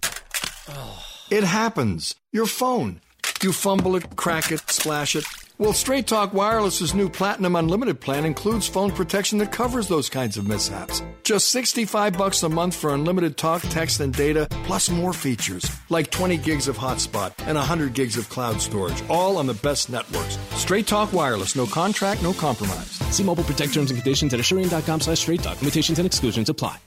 [1.30, 2.15] It happens.
[2.32, 3.01] Your phone.
[3.43, 5.25] You fumble it, crack it, splash it.
[5.60, 10.38] Well, Straight Talk Wireless's new Platinum Unlimited plan includes phone protection that covers those kinds
[10.38, 11.01] of mishaps.
[11.24, 16.12] Just 65 bucks a month for unlimited talk, text, and data, plus more features like
[16.12, 20.38] 20 gigs of hotspot and 100 gigs of cloud storage, all on the best networks.
[20.51, 22.91] Straight Talk Wireless, no contract, no compromise.
[23.10, 25.60] See mobile protect terms and conditions at asurion.com slash straight talk.
[25.60, 26.78] Limitations and exclusions apply.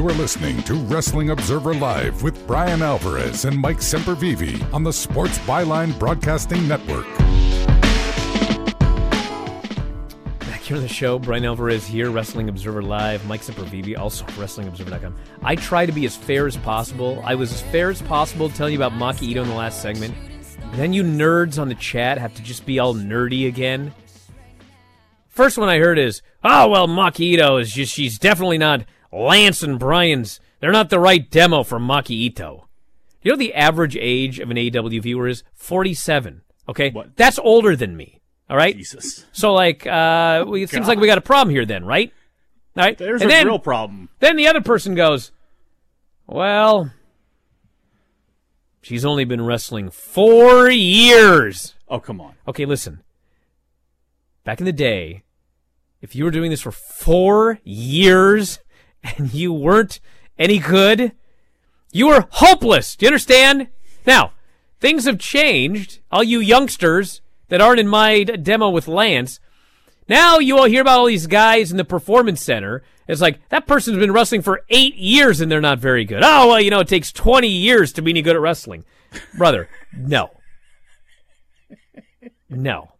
[0.00, 4.94] You are listening to Wrestling Observer Live with Bryan Alvarez and Mike Sempervive on the
[4.94, 7.06] Sports Byline Broadcasting Network.
[10.38, 13.26] Back here on the show, Bryan Alvarez here, Wrestling Observer Live.
[13.26, 15.14] Mike Sempervive, also WrestlingObserver.com.
[15.42, 17.22] I try to be as fair as possible.
[17.22, 20.14] I was as fair as possible telling you about Maki Itoh in the last segment.
[20.76, 23.92] Then you nerds on the chat have to just be all nerdy again.
[25.28, 29.62] First one I heard is, oh, well, Maki Itoh is just, she's definitely not Lance
[29.62, 30.40] and Bryan's.
[30.60, 32.64] They're not the right demo for Maki Itoh.
[33.22, 36.42] You know the average age of an AEW viewer is 47.
[36.68, 36.90] Okay?
[36.90, 37.16] What?
[37.16, 38.20] That's older than me.
[38.48, 38.76] All right?
[38.76, 39.26] Jesus.
[39.32, 42.12] So, like, uh, it seems like we got a problem here then, right?
[42.76, 42.96] All right?
[42.96, 44.08] There's and a then, real problem.
[44.20, 45.32] Then the other person goes,
[46.26, 46.92] well,
[48.80, 51.74] she's only been wrestling four years.
[51.88, 52.34] Oh, come on.
[52.48, 53.02] Okay, listen.
[54.44, 55.24] Back in the day,
[56.00, 58.60] if you were doing this for four years
[59.04, 60.00] and you weren't
[60.38, 61.12] any good,
[61.92, 62.96] you were hopeless.
[62.96, 63.68] Do you understand?
[64.06, 64.32] Now,
[64.80, 66.00] things have changed.
[66.10, 69.40] All you youngsters that aren't in my demo with Lance,
[70.08, 72.82] now you all hear about all these guys in the performance center.
[73.06, 76.22] It's like that person's been wrestling for eight years and they're not very good.
[76.24, 78.84] Oh well, you know it takes twenty years to be any good at wrestling,
[79.36, 79.68] brother.
[79.96, 80.30] no,
[82.48, 82.92] no.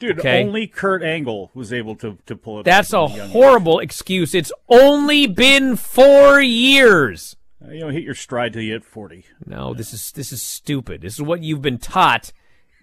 [0.00, 0.42] Dude, okay?
[0.42, 4.34] only Kurt Angle was able to, to pull it That's a horrible excuse.
[4.34, 7.36] It's only been four years.
[7.62, 9.26] Uh, you know, hit your stride till you hit forty.
[9.44, 9.76] No, yeah.
[9.76, 11.02] this is this is stupid.
[11.02, 12.32] This is what you've been taught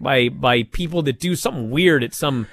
[0.00, 2.46] by by people that do something weird at some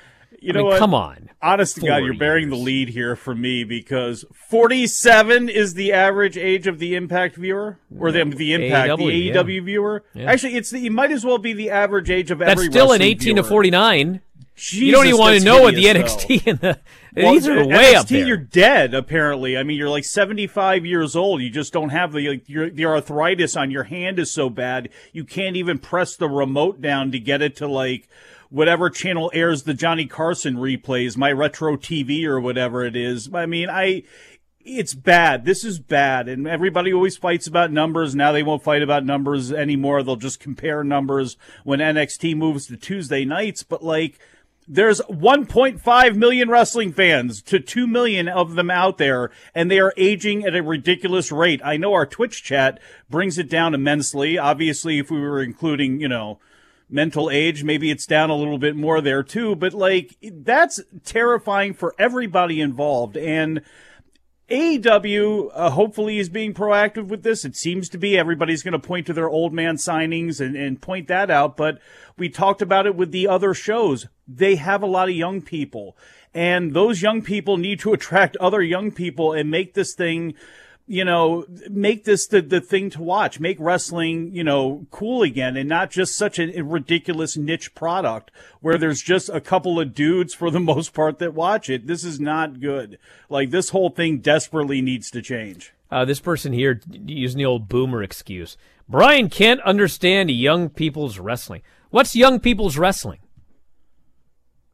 [0.45, 0.79] you know mean, what?
[0.79, 1.29] Come on.
[1.41, 6.37] Honest to God, you're bearing the lead here for me because 47 is the average
[6.37, 9.61] age of the Impact viewer or the, the Impact, AEW, the AEW yeah.
[9.61, 10.03] viewer.
[10.13, 10.31] Yeah.
[10.31, 12.65] Actually, it's the, it might as well be the average age of That's every.
[12.65, 13.35] That's still an 18 viewer.
[13.37, 14.21] to 49.
[14.55, 16.51] Jesus, you don't even want to know what the NXT though.
[16.51, 16.79] and the
[17.15, 18.27] well, these are way NXT, up there.
[18.27, 19.57] You're dead, apparently.
[19.57, 21.41] I mean, you're like 75 years old.
[21.41, 24.89] You just don't have the like, your, the arthritis on your hand is so bad
[25.11, 28.07] you can't even press the remote down to get it to like
[28.49, 33.29] whatever channel airs the Johnny Carson replays, my retro TV or whatever it is.
[33.33, 34.03] I mean, I
[34.65, 35.45] it's bad.
[35.45, 36.27] This is bad.
[36.27, 38.15] And everybody always fights about numbers.
[38.15, 40.01] Now they won't fight about numbers anymore.
[40.01, 43.61] They'll just compare numbers when NXT moves to Tuesday nights.
[43.61, 44.19] But like,
[44.67, 49.93] there's 1.5 million wrestling fans to 2 million of them out there, and they are
[49.97, 51.61] aging at a ridiculous rate.
[51.63, 54.37] I know our Twitch chat brings it down immensely.
[54.37, 56.39] Obviously, if we were including, you know,
[56.89, 61.73] mental age, maybe it's down a little bit more there too, but like, that's terrifying
[61.73, 63.17] for everybody involved.
[63.17, 63.61] And
[64.49, 67.45] AEW uh, hopefully is being proactive with this.
[67.45, 68.17] It seems to be.
[68.17, 71.57] Everybody's going to point to their old man signings and, and point that out.
[71.57, 71.79] But
[72.15, 74.07] we talked about it with the other shows.
[74.27, 75.97] They have a lot of young people,
[76.33, 80.35] and those young people need to attract other young people and make this thing
[80.87, 85.57] you know, make this the, the thing to watch, make wrestling, you know, cool again
[85.57, 88.29] and not just such a ridiculous niche product
[88.61, 91.87] where there's just a couple of dudes for the most part that watch it.
[91.87, 92.99] This is not good.
[93.29, 95.73] Like this whole thing desperately needs to change.
[95.89, 98.57] Uh, this person here using the old boomer excuse.
[98.87, 101.63] Bryan can't understand young people's wrestling.
[101.89, 103.19] What's young people's wrestling?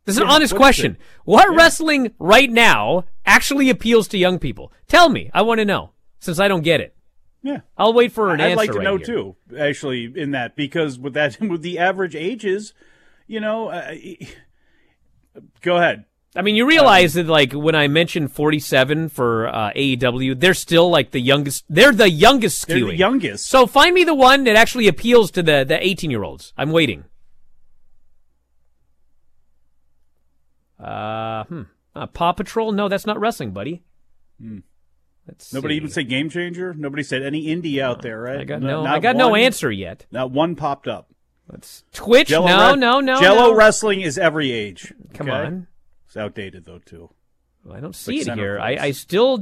[0.06, 0.98] This is an Yeah, honest what question.
[1.24, 4.74] What wrestling right now actually appeals to young people?
[4.88, 5.30] Tell me.
[5.34, 5.92] I want to know
[6.22, 6.96] since I don't get it.
[7.44, 7.62] Yeah.
[7.78, 8.52] I'll wait for an answer.
[8.52, 9.06] I'd like to right know here.
[9.06, 12.74] too, actually, in that because with that with the average ages,
[13.28, 13.94] you know, uh,
[15.62, 16.06] go ahead.
[16.34, 20.90] I mean, you realize that like when I mentioned 47 for uh, AEW, they're still
[20.90, 21.66] like the youngest.
[21.68, 23.48] They're the youngest They're the youngest.
[23.48, 26.54] So find me the one that actually appeals to the the 18 year olds.
[26.58, 27.04] I'm waiting.
[30.80, 31.62] Uh, hmm.
[31.94, 32.72] Uh, Paw Patrol?
[32.72, 33.84] No, that's not wrestling, buddy.
[34.42, 34.60] Hmm.
[35.28, 35.78] Let's Nobody see.
[35.78, 36.74] even said game changer.
[36.74, 38.40] Nobody said any indie out there, right?
[38.40, 38.90] I got No- no.
[38.92, 40.06] I got no answer yet.
[40.12, 41.10] Not one popped up.
[41.50, 42.30] Let's Twitch.
[42.30, 43.54] Jello no, re- no, no, Jello no.
[43.56, 44.94] wrestling is every age.
[45.14, 45.38] Come okay?
[45.38, 45.68] on.
[46.08, 47.10] It's outdated though too.
[47.70, 48.60] I don't Like see it here.
[48.60, 48.78] I.
[48.78, 49.40] I still.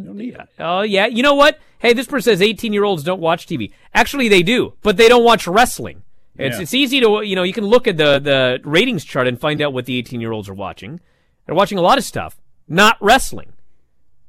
[0.59, 1.05] Oh yeah.
[1.07, 1.59] You know what?
[1.79, 3.71] Hey, this person says 18 year olds don't watch TV.
[3.93, 6.03] Actually, they do, but they don't watch wrestling.
[6.35, 6.61] It's Yeah.
[6.63, 9.61] it's easy to you know you can look at the the ratings chart and find
[9.61, 10.99] out what the 18 year olds are watching.
[11.45, 13.53] They're watching a lot of stuff, not wrestling.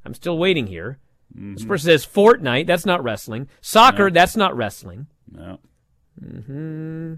[0.04, 0.98] I'm still waiting here.
[1.34, 2.66] This person says Fortnite.
[2.66, 3.48] That's not wrestling.
[3.60, 4.06] Soccer.
[4.08, 4.14] Mm-hmm.
[4.14, 4.20] No.
[4.20, 5.06] That's not wrestling.
[5.30, 5.58] No.
[6.18, 7.14] hmm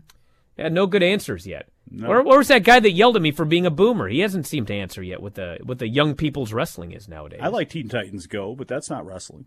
[0.58, 1.68] Yeah, no good answers yet.
[1.90, 2.08] No.
[2.08, 4.08] Where, was that guy that yelled at me for being a boomer?
[4.08, 7.40] He hasn't seemed to answer yet what the what the young people's wrestling is nowadays.
[7.42, 9.46] I like Teen Titans Go, but that's not wrestling.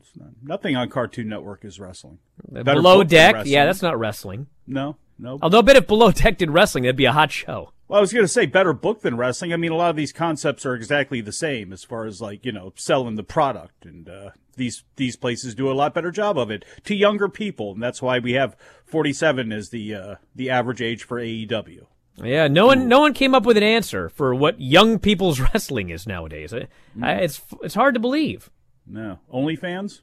[0.00, 2.18] It's not, nothing on Cartoon Network is wrestling.
[2.50, 3.52] Better Below Deck, wrestling.
[3.52, 4.46] yeah, that's not wrestling.
[4.66, 5.38] No, no.
[5.40, 7.72] Although, I bet if Below Deck did wrestling, that'd be a hot show.
[7.90, 9.52] Well, I was going to say better book than wrestling.
[9.52, 12.46] I mean, a lot of these concepts are exactly the same as far as like
[12.46, 16.38] you know selling the product, and uh, these these places do a lot better job
[16.38, 20.50] of it to younger people, and that's why we have 47 as the uh, the
[20.50, 21.86] average age for AEW.
[22.22, 25.90] Yeah, no one no one came up with an answer for what young people's wrestling
[25.90, 26.54] is nowadays.
[26.54, 26.68] I,
[27.02, 28.50] I, it's it's hard to believe.
[28.86, 30.02] No, OnlyFans.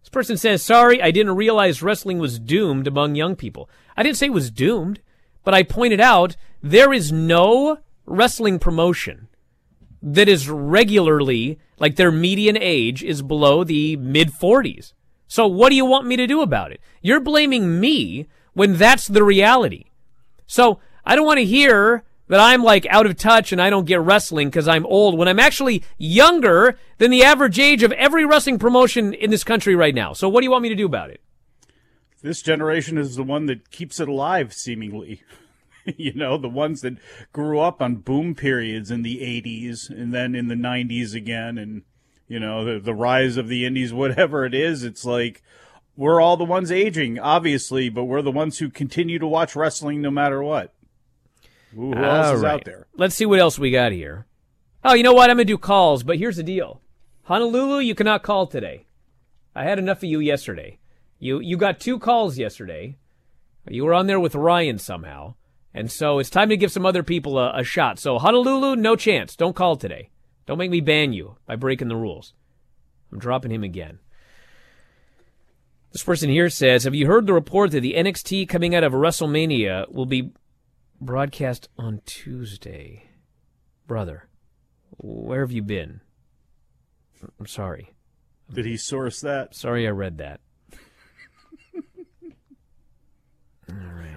[0.00, 3.68] This person says, "Sorry, I didn't realize wrestling was doomed among young people.
[3.94, 5.02] I didn't say it was doomed,
[5.44, 9.28] but I pointed out there is no wrestling promotion
[10.02, 14.92] that is regularly like their median age is below the mid 40s.
[15.26, 16.80] So what do you want me to do about it?
[17.00, 19.86] You're blaming me when that's the reality.
[20.46, 23.86] So I don't want to hear that I'm like out of touch and I don't
[23.86, 28.24] get wrestling because I'm old when I'm actually younger than the average age of every
[28.24, 30.12] wrestling promotion in this country right now.
[30.12, 31.20] So what do you want me to do about it?
[32.24, 35.22] This generation is the one that keeps it alive, seemingly.
[35.84, 36.96] you know, the ones that
[37.34, 41.82] grew up on boom periods in the 80s and then in the 90s again, and,
[42.26, 44.84] you know, the, the rise of the indies, whatever it is.
[44.84, 45.42] It's like
[45.98, 50.00] we're all the ones aging, obviously, but we're the ones who continue to watch wrestling
[50.00, 50.72] no matter what.
[51.76, 52.54] Ooh, who else All is right.
[52.54, 52.86] out there?
[52.96, 54.24] Let's see what else we got here.
[54.82, 55.28] Oh, you know what?
[55.28, 56.80] I'm going to do calls, but here's the deal.
[57.24, 58.86] Honolulu, you cannot call today.
[59.54, 60.78] I had enough of you yesterday.
[61.24, 62.98] You you got two calls yesterday.
[63.66, 65.36] You were on there with Ryan somehow.
[65.72, 67.98] And so it's time to give some other people a, a shot.
[67.98, 69.34] So Honolulu, no chance.
[69.34, 70.10] Don't call today.
[70.44, 72.34] Don't make me ban you by breaking the rules.
[73.10, 74.00] I'm dropping him again.
[75.92, 78.92] This person here says, Have you heard the report that the NXT coming out of
[78.92, 80.32] WrestleMania will be
[81.00, 83.04] broadcast on Tuesday?
[83.86, 84.28] Brother,
[84.98, 86.02] where have you been?
[87.40, 87.94] I'm sorry.
[88.52, 89.54] Did he source that?
[89.54, 90.40] Sorry I read that.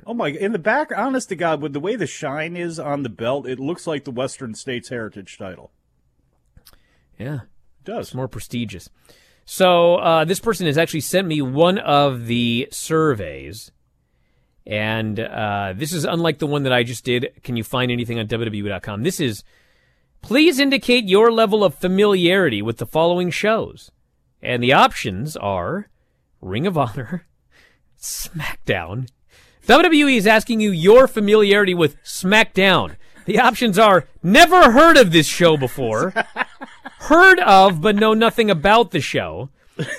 [0.05, 0.29] Oh my!
[0.29, 3.45] In the back, honest to God, with the way the shine is on the belt,
[3.45, 5.71] it looks like the Western States Heritage title.
[7.19, 7.41] Yeah.
[7.41, 8.07] It does.
[8.07, 8.89] It's more prestigious.
[9.45, 13.71] So uh, this person has actually sent me one of the surveys.
[14.65, 17.31] And uh, this is unlike the one that I just did.
[17.43, 19.03] Can you find anything on WWE.com?
[19.03, 19.43] This is
[20.21, 23.91] please indicate your level of familiarity with the following shows.
[24.41, 25.89] And the options are
[26.41, 27.25] Ring of Honor,
[27.99, 29.07] SmackDown.
[29.68, 32.95] WWE is asking you your familiarity with SmackDown.
[33.26, 36.13] The options are never heard of this show before,
[36.99, 39.49] heard of but know nothing about the show,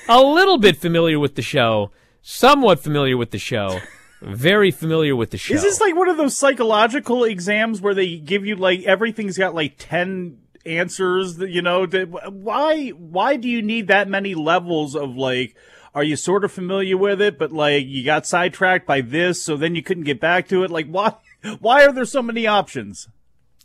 [0.08, 1.90] a little bit familiar with the show,
[2.22, 3.80] somewhat familiar with the show,
[4.22, 5.52] very familiar with the show.
[5.52, 9.54] Is this like one of those psychological exams where they give you like everything's got
[9.54, 11.36] like ten answers?
[11.36, 15.54] That you know, why why do you need that many levels of like?
[15.98, 19.56] Are you sort of familiar with it, but like you got sidetracked by this, so
[19.56, 20.70] then you couldn't get back to it?
[20.70, 21.14] Like why?
[21.58, 23.08] Why are there so many options?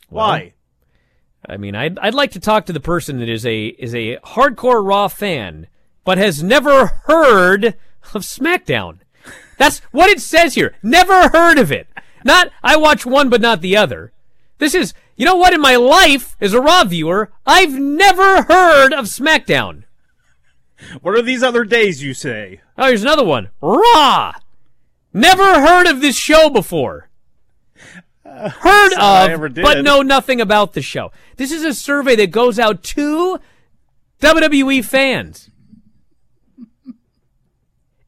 [0.10, 0.54] Why?
[1.48, 4.18] I mean, I'd I'd like to talk to the person that is a is a
[4.18, 5.68] hardcore Raw fan,
[6.04, 7.78] but has never heard
[8.16, 9.02] of SmackDown.
[9.60, 10.74] That's what it says here.
[10.82, 11.88] Never heard of it.
[12.24, 14.12] Not I watch one but not the other.
[14.58, 18.92] This is you know what in my life as a Raw viewer, I've never heard
[18.92, 19.84] of SmackDown.
[21.02, 22.62] What are these other days you say?
[22.78, 23.50] Oh, here's another one.
[23.62, 24.34] Raw.
[25.14, 27.10] Never heard of this show before.
[28.26, 31.12] Heard I ever of, but know nothing about the show.
[31.38, 33.40] This is a survey that goes out to
[34.20, 35.50] WWE fans.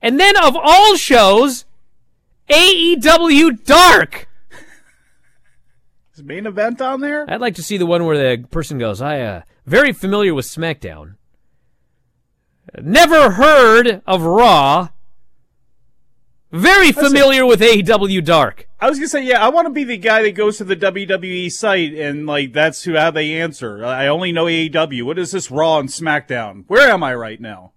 [0.01, 1.65] And then of all shows,
[2.49, 4.27] AEW Dark.
[6.13, 7.25] Is main event on there?
[7.27, 10.45] I'd like to see the one where the person goes, I uh very familiar with
[10.45, 11.15] SmackDown.
[12.81, 14.89] Never heard of Raw.
[16.51, 18.69] Very familiar with AEW Dark.
[18.79, 20.75] I was gonna say, yeah, I want to be the guy that goes to the
[20.75, 23.83] WWE site and like that's who how they answer.
[23.83, 25.03] I only know AEW.
[25.03, 26.63] What is this Raw and SmackDown?
[26.67, 27.73] Where am I right now?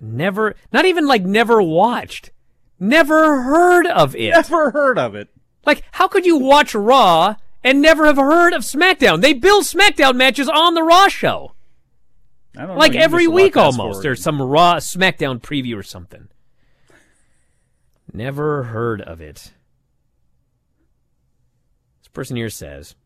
[0.00, 2.30] Never, not even like never watched.
[2.78, 4.30] Never heard of it.
[4.30, 5.28] Never heard of it.
[5.66, 9.20] Like, how could you watch Raw and never have heard of SmackDown?
[9.20, 11.52] They build SmackDown matches on the Raw show.
[12.56, 13.00] I don't Like know.
[13.00, 14.02] Every missed a lot week almost.
[14.02, 16.28] There's some Raw SmackDown preview or something.
[18.12, 19.52] Never heard of it.
[22.00, 22.96] This person here says,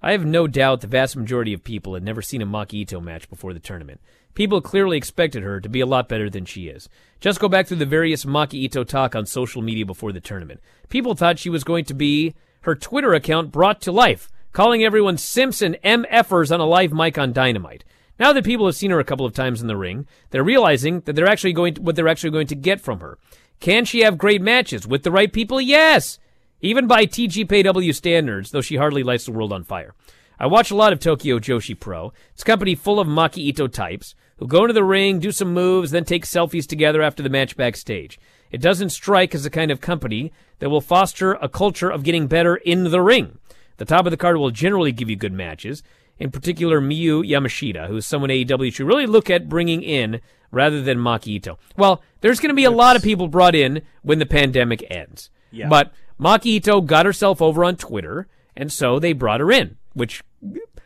[0.00, 3.02] I have no doubt the vast majority of people had never seen a Maki Itoh
[3.02, 4.00] match before the tournament.
[4.34, 6.88] People clearly expected her to be a lot better than she is.
[7.18, 10.60] Just go back through the various Maki Itoh talk on social media before the tournament.
[10.90, 15.16] People thought she was going to be her Twitter account brought to life, calling everyone
[15.16, 17.84] Simpson MFers on a live mic on Dynamite.
[18.18, 21.00] Now that people have seen her a couple of times in the ring, they're realizing
[21.00, 23.18] that they're actually going to, what they're actually going to get from her.
[23.60, 25.60] Can she have great matches with the right people?
[25.60, 26.18] Yes.
[26.60, 29.94] Even by TJPW standards, though she hardly lights the world on fire.
[30.38, 32.12] I watch a lot of Tokyo Joshi Pro.
[32.32, 35.54] It's a company full of Maki Itoh types who go into the ring, do some
[35.54, 38.18] moves, then take selfies together after the match backstage.
[38.50, 42.26] It doesn't strike as the kind of company that will foster a culture of getting
[42.26, 43.38] better in the ring.
[43.78, 45.82] The top of the card will generally give you good matches,
[46.18, 50.98] in particular Miyu Yamashita, who's someone AEW should really look at bringing in rather than
[50.98, 51.58] Maki Itoh.
[51.76, 55.30] Well, there's going to be a lot of people brought in when the pandemic ends.
[55.50, 55.68] Yeah.
[55.68, 60.22] But Maki Itoh got herself over on Twitter, and so they brought her in, which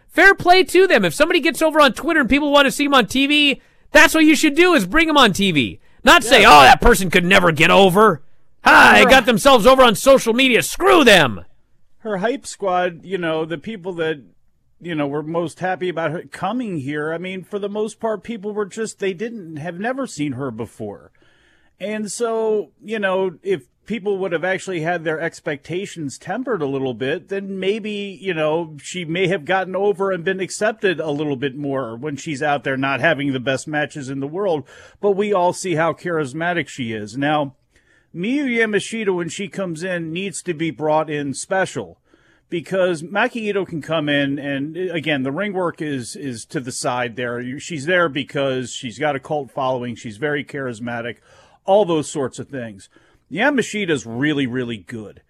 [0.09, 1.05] fair play to them.
[1.05, 3.61] If somebody gets over on Twitter and people want to see them on TV,
[3.93, 5.79] that's what you should do is bring them on TV.
[6.03, 8.23] Not say, oh, that person could never get over.
[8.65, 10.63] Ah, they got themselves over on social media.
[10.63, 11.45] Screw them.
[11.99, 14.23] her hype squad, you know, the people that
[14.81, 17.13] you know were most happy about her coming here.
[17.13, 20.51] I mean, for the most part, people were just they didn't have never seen her
[20.51, 21.13] before,
[21.79, 26.95] and so you know if people would have actually had their expectations tempered a little
[26.95, 31.37] bit, then maybe you know she may have gotten over and been accepted a little
[31.37, 34.67] bit more when she's out there not having the best matches in the world.
[35.01, 37.57] But we all see how charismatic she is now.
[38.13, 42.00] Miyu Yamashita, when she comes in, needs to be brought in special
[42.51, 47.17] because Maki can come in and again, the ring work is is to the side
[47.17, 47.59] there.
[47.61, 49.95] She's there because she's got a cult following.
[49.95, 51.19] She's very charismatic,
[51.65, 52.89] all those sorts of things.
[53.31, 55.23] Yamashita's really, really good.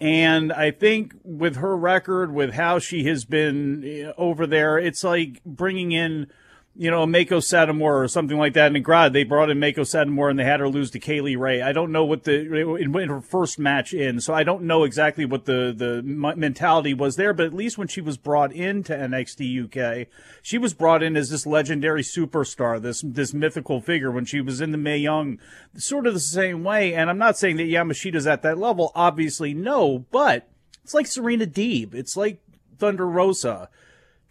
[0.00, 5.04] And I think with her record, with how she has been eh, over there, it's
[5.04, 6.26] like bringing in
[6.74, 9.12] you know, Meiko Satomura or something like that in Grad.
[9.12, 11.60] They brought in Meiko Satomura and they had her lose to Kay Lee Ray.
[11.60, 15.26] I don't know what the in her first match in, so I don't know exactly
[15.26, 17.34] what the the mentality was there.
[17.34, 20.08] But at least when she was brought into NXT UK,
[20.40, 24.10] she was brought in as this legendary superstar, this this mythical figure.
[24.10, 25.38] When she was in the Mae Young,
[25.76, 26.94] sort of the same way.
[26.94, 28.92] And I'm not saying that Yamashita's at that level.
[28.94, 30.48] Obviously, no, but
[30.82, 31.94] it's like Serena Deeb.
[31.94, 32.40] It's like
[32.78, 33.68] Thunder Rosa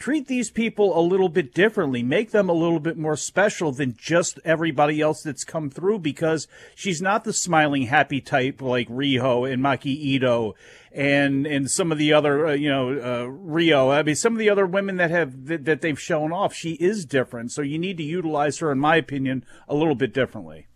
[0.02, 3.96] treat these people a little bit differently, make them a little bit more special than
[3.96, 9.50] just everybody else that's come through because she's not the smiling, happy type like Riho
[9.50, 10.54] and Maki Itoh
[10.92, 13.92] and and some of the other uh, you know uh, Rio.
[13.92, 16.72] I mean, some of the other women that have that, that they've shown off, she
[16.74, 17.52] is different.
[17.52, 20.68] So you need to utilize her, in my opinion, a little bit differently.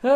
[0.04, 0.10] All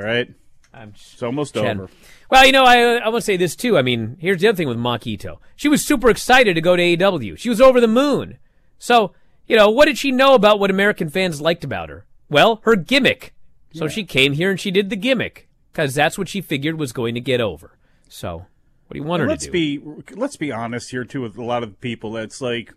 [0.00, 0.32] right?
[0.72, 1.80] I'm it's almost Chen.
[1.80, 1.90] over.
[2.34, 3.78] Well, you know, I I want to say this too.
[3.78, 5.38] I mean, here's the other thing with Maki Itoh.
[5.54, 7.38] She was super excited to go to AEW.
[7.38, 8.38] She was over the moon.
[8.76, 9.12] So,
[9.46, 12.06] you know, what did she know about what American fans liked about her?
[12.28, 13.34] Well, her gimmick.
[13.72, 16.92] So she came here and she did the gimmick because that's what she figured was
[16.92, 17.78] going to get over.
[18.08, 20.02] So, what do you want And her let's to do?
[20.02, 22.16] be let's be honest here too with a lot of people.
[22.16, 22.74] It's like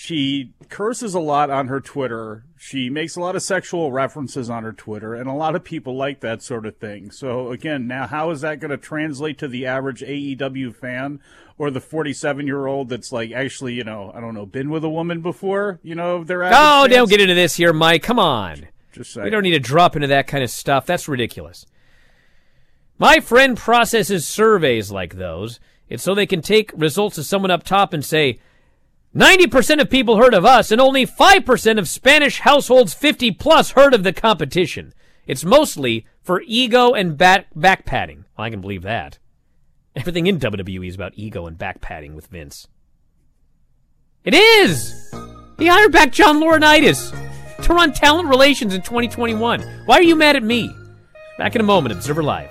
[0.00, 2.44] she curses a lot on her Twitter.
[2.56, 5.96] She makes a lot of sexual references on her Twitter, and a lot of people
[5.96, 7.10] like that sort of thing.
[7.10, 11.18] So again, now how is that going to translate to the average AEW fan
[11.58, 14.84] or the 47 year old that's like actually, you know, I don't know, been with
[14.84, 15.80] a woman before?
[15.82, 16.92] You know, average Oh, fans?
[16.94, 18.04] don't get into this here, Mike.
[18.04, 18.68] Come on.
[18.92, 20.86] Just We don't need to drop into that kind of stuff.
[20.86, 21.66] That's ridiculous.
[22.98, 25.58] My friend processes surveys like those.
[25.88, 28.38] It's so they can take results of someone up top and say,
[29.14, 33.94] 90% of people heard of us, and only 5% of Spanish households 50 plus heard
[33.94, 34.92] of the competition.
[35.26, 38.24] It's mostly for ego and back, back patting.
[38.36, 39.18] Well, I can believe that.
[39.96, 42.68] Everything in WWE is about ego and back patting with Vince.
[44.24, 45.12] It is!
[45.58, 47.10] He hired back John Laurinaitis
[47.62, 49.62] to run talent relations in 2021.
[49.86, 50.72] Why are you mad at me?
[51.38, 52.50] Back in a moment, Observer Live.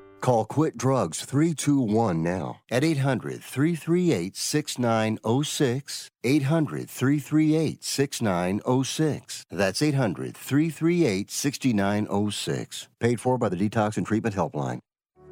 [0.21, 6.09] Call Quit Drugs 321 now at 800 338 6906.
[6.23, 9.45] 800 338 6906.
[9.49, 12.87] That's 800 338 6906.
[12.99, 14.79] Paid for by the Detox and Treatment Helpline.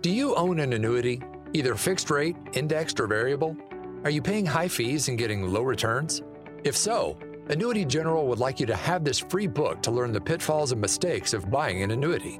[0.02, 1.22] Do you own an annuity,
[1.54, 3.56] either fixed rate, indexed, or variable?
[4.04, 6.24] Are you paying high fees and getting low returns?
[6.64, 7.18] If so,
[7.50, 10.82] Annuity General would like you to have this free book to learn the pitfalls and
[10.82, 12.40] mistakes of buying an annuity.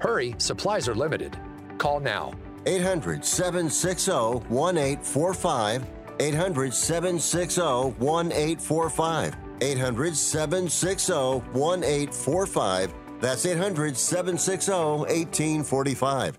[0.00, 1.38] Hurry, supplies are limited.
[1.76, 2.32] Call now.
[2.66, 4.12] 800 760
[4.48, 5.86] 1845.
[6.18, 7.62] 800 760
[7.98, 9.36] 1845.
[9.60, 12.94] 800 760 1845.
[13.20, 16.38] That's 800 760 1845.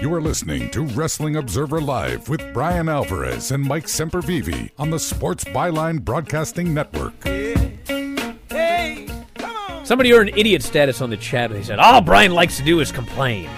[0.00, 4.98] You are listening to Wrestling Observer Live with Bryan Alvarez and Mike Sempervive on the
[4.98, 7.14] Sports Byline Broadcasting Network.
[9.92, 11.50] Somebody earned idiot status on the chat.
[11.50, 13.50] They said, all Bryan likes to do is complain.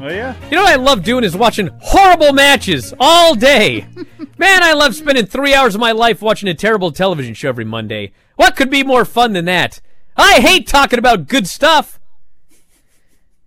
[0.00, 0.34] Oh, yeah?
[0.50, 3.86] You know what I love doing is watching horrible matches all day.
[4.36, 7.64] Man, I love spending three hours of my life watching a terrible television show every
[7.64, 8.10] Monday.
[8.34, 9.80] What could be more fun than that?
[10.16, 12.00] I hate talking about good stuff.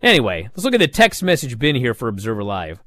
[0.01, 2.81] Anyway, let's look at the text message bin here for Observer Live.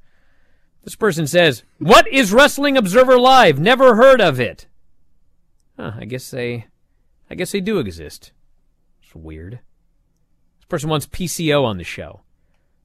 [0.82, 3.58] This person says, What is Wrestling Observer Live?
[3.58, 4.66] Never heard of it.
[5.78, 6.68] Huh, I guess they
[7.28, 8.32] I guess they do exist.
[9.16, 9.60] Weird.
[10.58, 12.20] This person wants PCO on the show.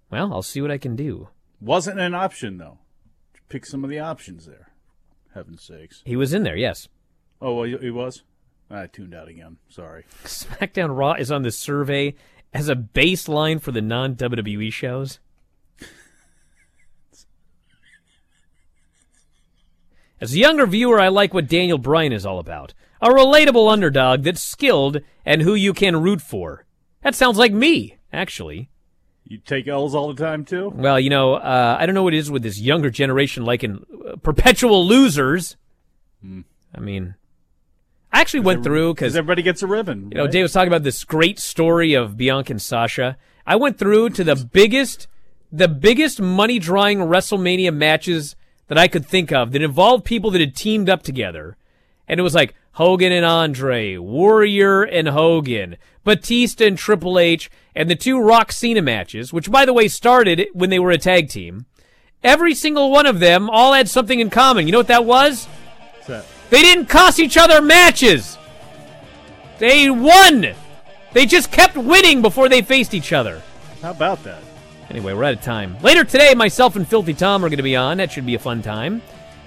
[0.10, 1.30] Well, I'll see what I can do.
[1.60, 2.80] Wasn't an option, though.
[3.50, 4.72] Pick some of the options there.
[5.34, 6.02] Heaven's sakes.
[6.06, 6.88] He was in there, yes.
[7.42, 8.24] Oh, well, he was?
[8.70, 9.58] I tuned out again.
[9.70, 10.06] Sorry.
[10.24, 12.16] SmackDown Raw is on the survey
[12.54, 15.20] as a baseline for the non WWE shows.
[20.22, 22.76] As a younger viewer, I like what Daniel Bryan is all about.
[23.02, 26.66] A relatable underdog that's skilled and who you can root for.
[27.02, 28.70] That sounds like me, actually.
[29.26, 30.72] You take L's all the time, too?
[30.76, 33.64] Well, you know, uh, I don't know what it is with this younger generation, like
[33.64, 35.58] in uh, perpetual losers.
[36.22, 36.42] Hmm.
[36.76, 37.16] I mean,
[38.14, 40.10] I actually went through because everybody gets a ribbon.
[40.12, 40.32] You know, right?
[40.32, 43.18] Dave was talking about this great story of Bianca and Sasha.
[43.48, 45.08] I went through to the biggest,
[45.52, 48.36] the biggest money drawing WrestleMania matches
[48.72, 51.58] that I could think of that involved people that had teamed up together,
[52.08, 57.90] and it was like Hogan and Andre, Warrior and Hogan, Batista and Triple H, and
[57.90, 61.28] the two Rock Cena matches, which by the way started when they were a tag
[61.28, 61.66] team.
[62.24, 64.68] Every single one of them all had something in common.
[64.68, 65.48] You know what that was?
[65.48, 66.26] What's that?
[66.50, 68.38] They didn't cost each other matches.
[69.60, 70.56] They won.
[71.12, 73.42] They just kept winning before they faced each other.
[73.82, 74.42] How about that?
[74.92, 75.78] Anyway, we're out of time.
[75.82, 77.96] Later today, myself and Filthy Tom are going to be on.
[77.96, 79.02] That should be a fun time.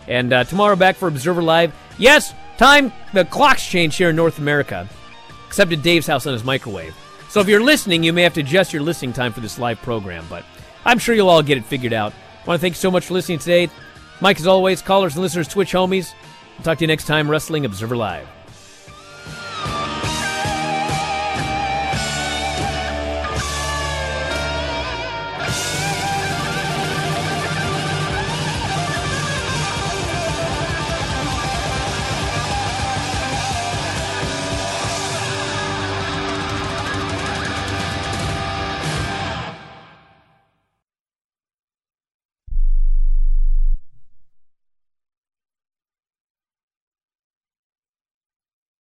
[0.09, 1.75] And uh, tomorrow, back for Observer Live.
[1.99, 2.91] Yes, time.
[3.13, 4.89] The clocks change here in North America,
[5.47, 6.97] except at Dave's house on his microwave.
[7.29, 9.83] So if you're listening, you may have to adjust your listening time for this live
[9.83, 10.47] program, but
[10.87, 12.15] I'm sure you'll all get it figured out.
[12.15, 13.69] I want to thank you so much for listening today.
[14.23, 16.15] Mike, as always, callers and listeners, Twitch homies.
[16.57, 18.34] I'll talk to you next time, Wrestling Observer Live.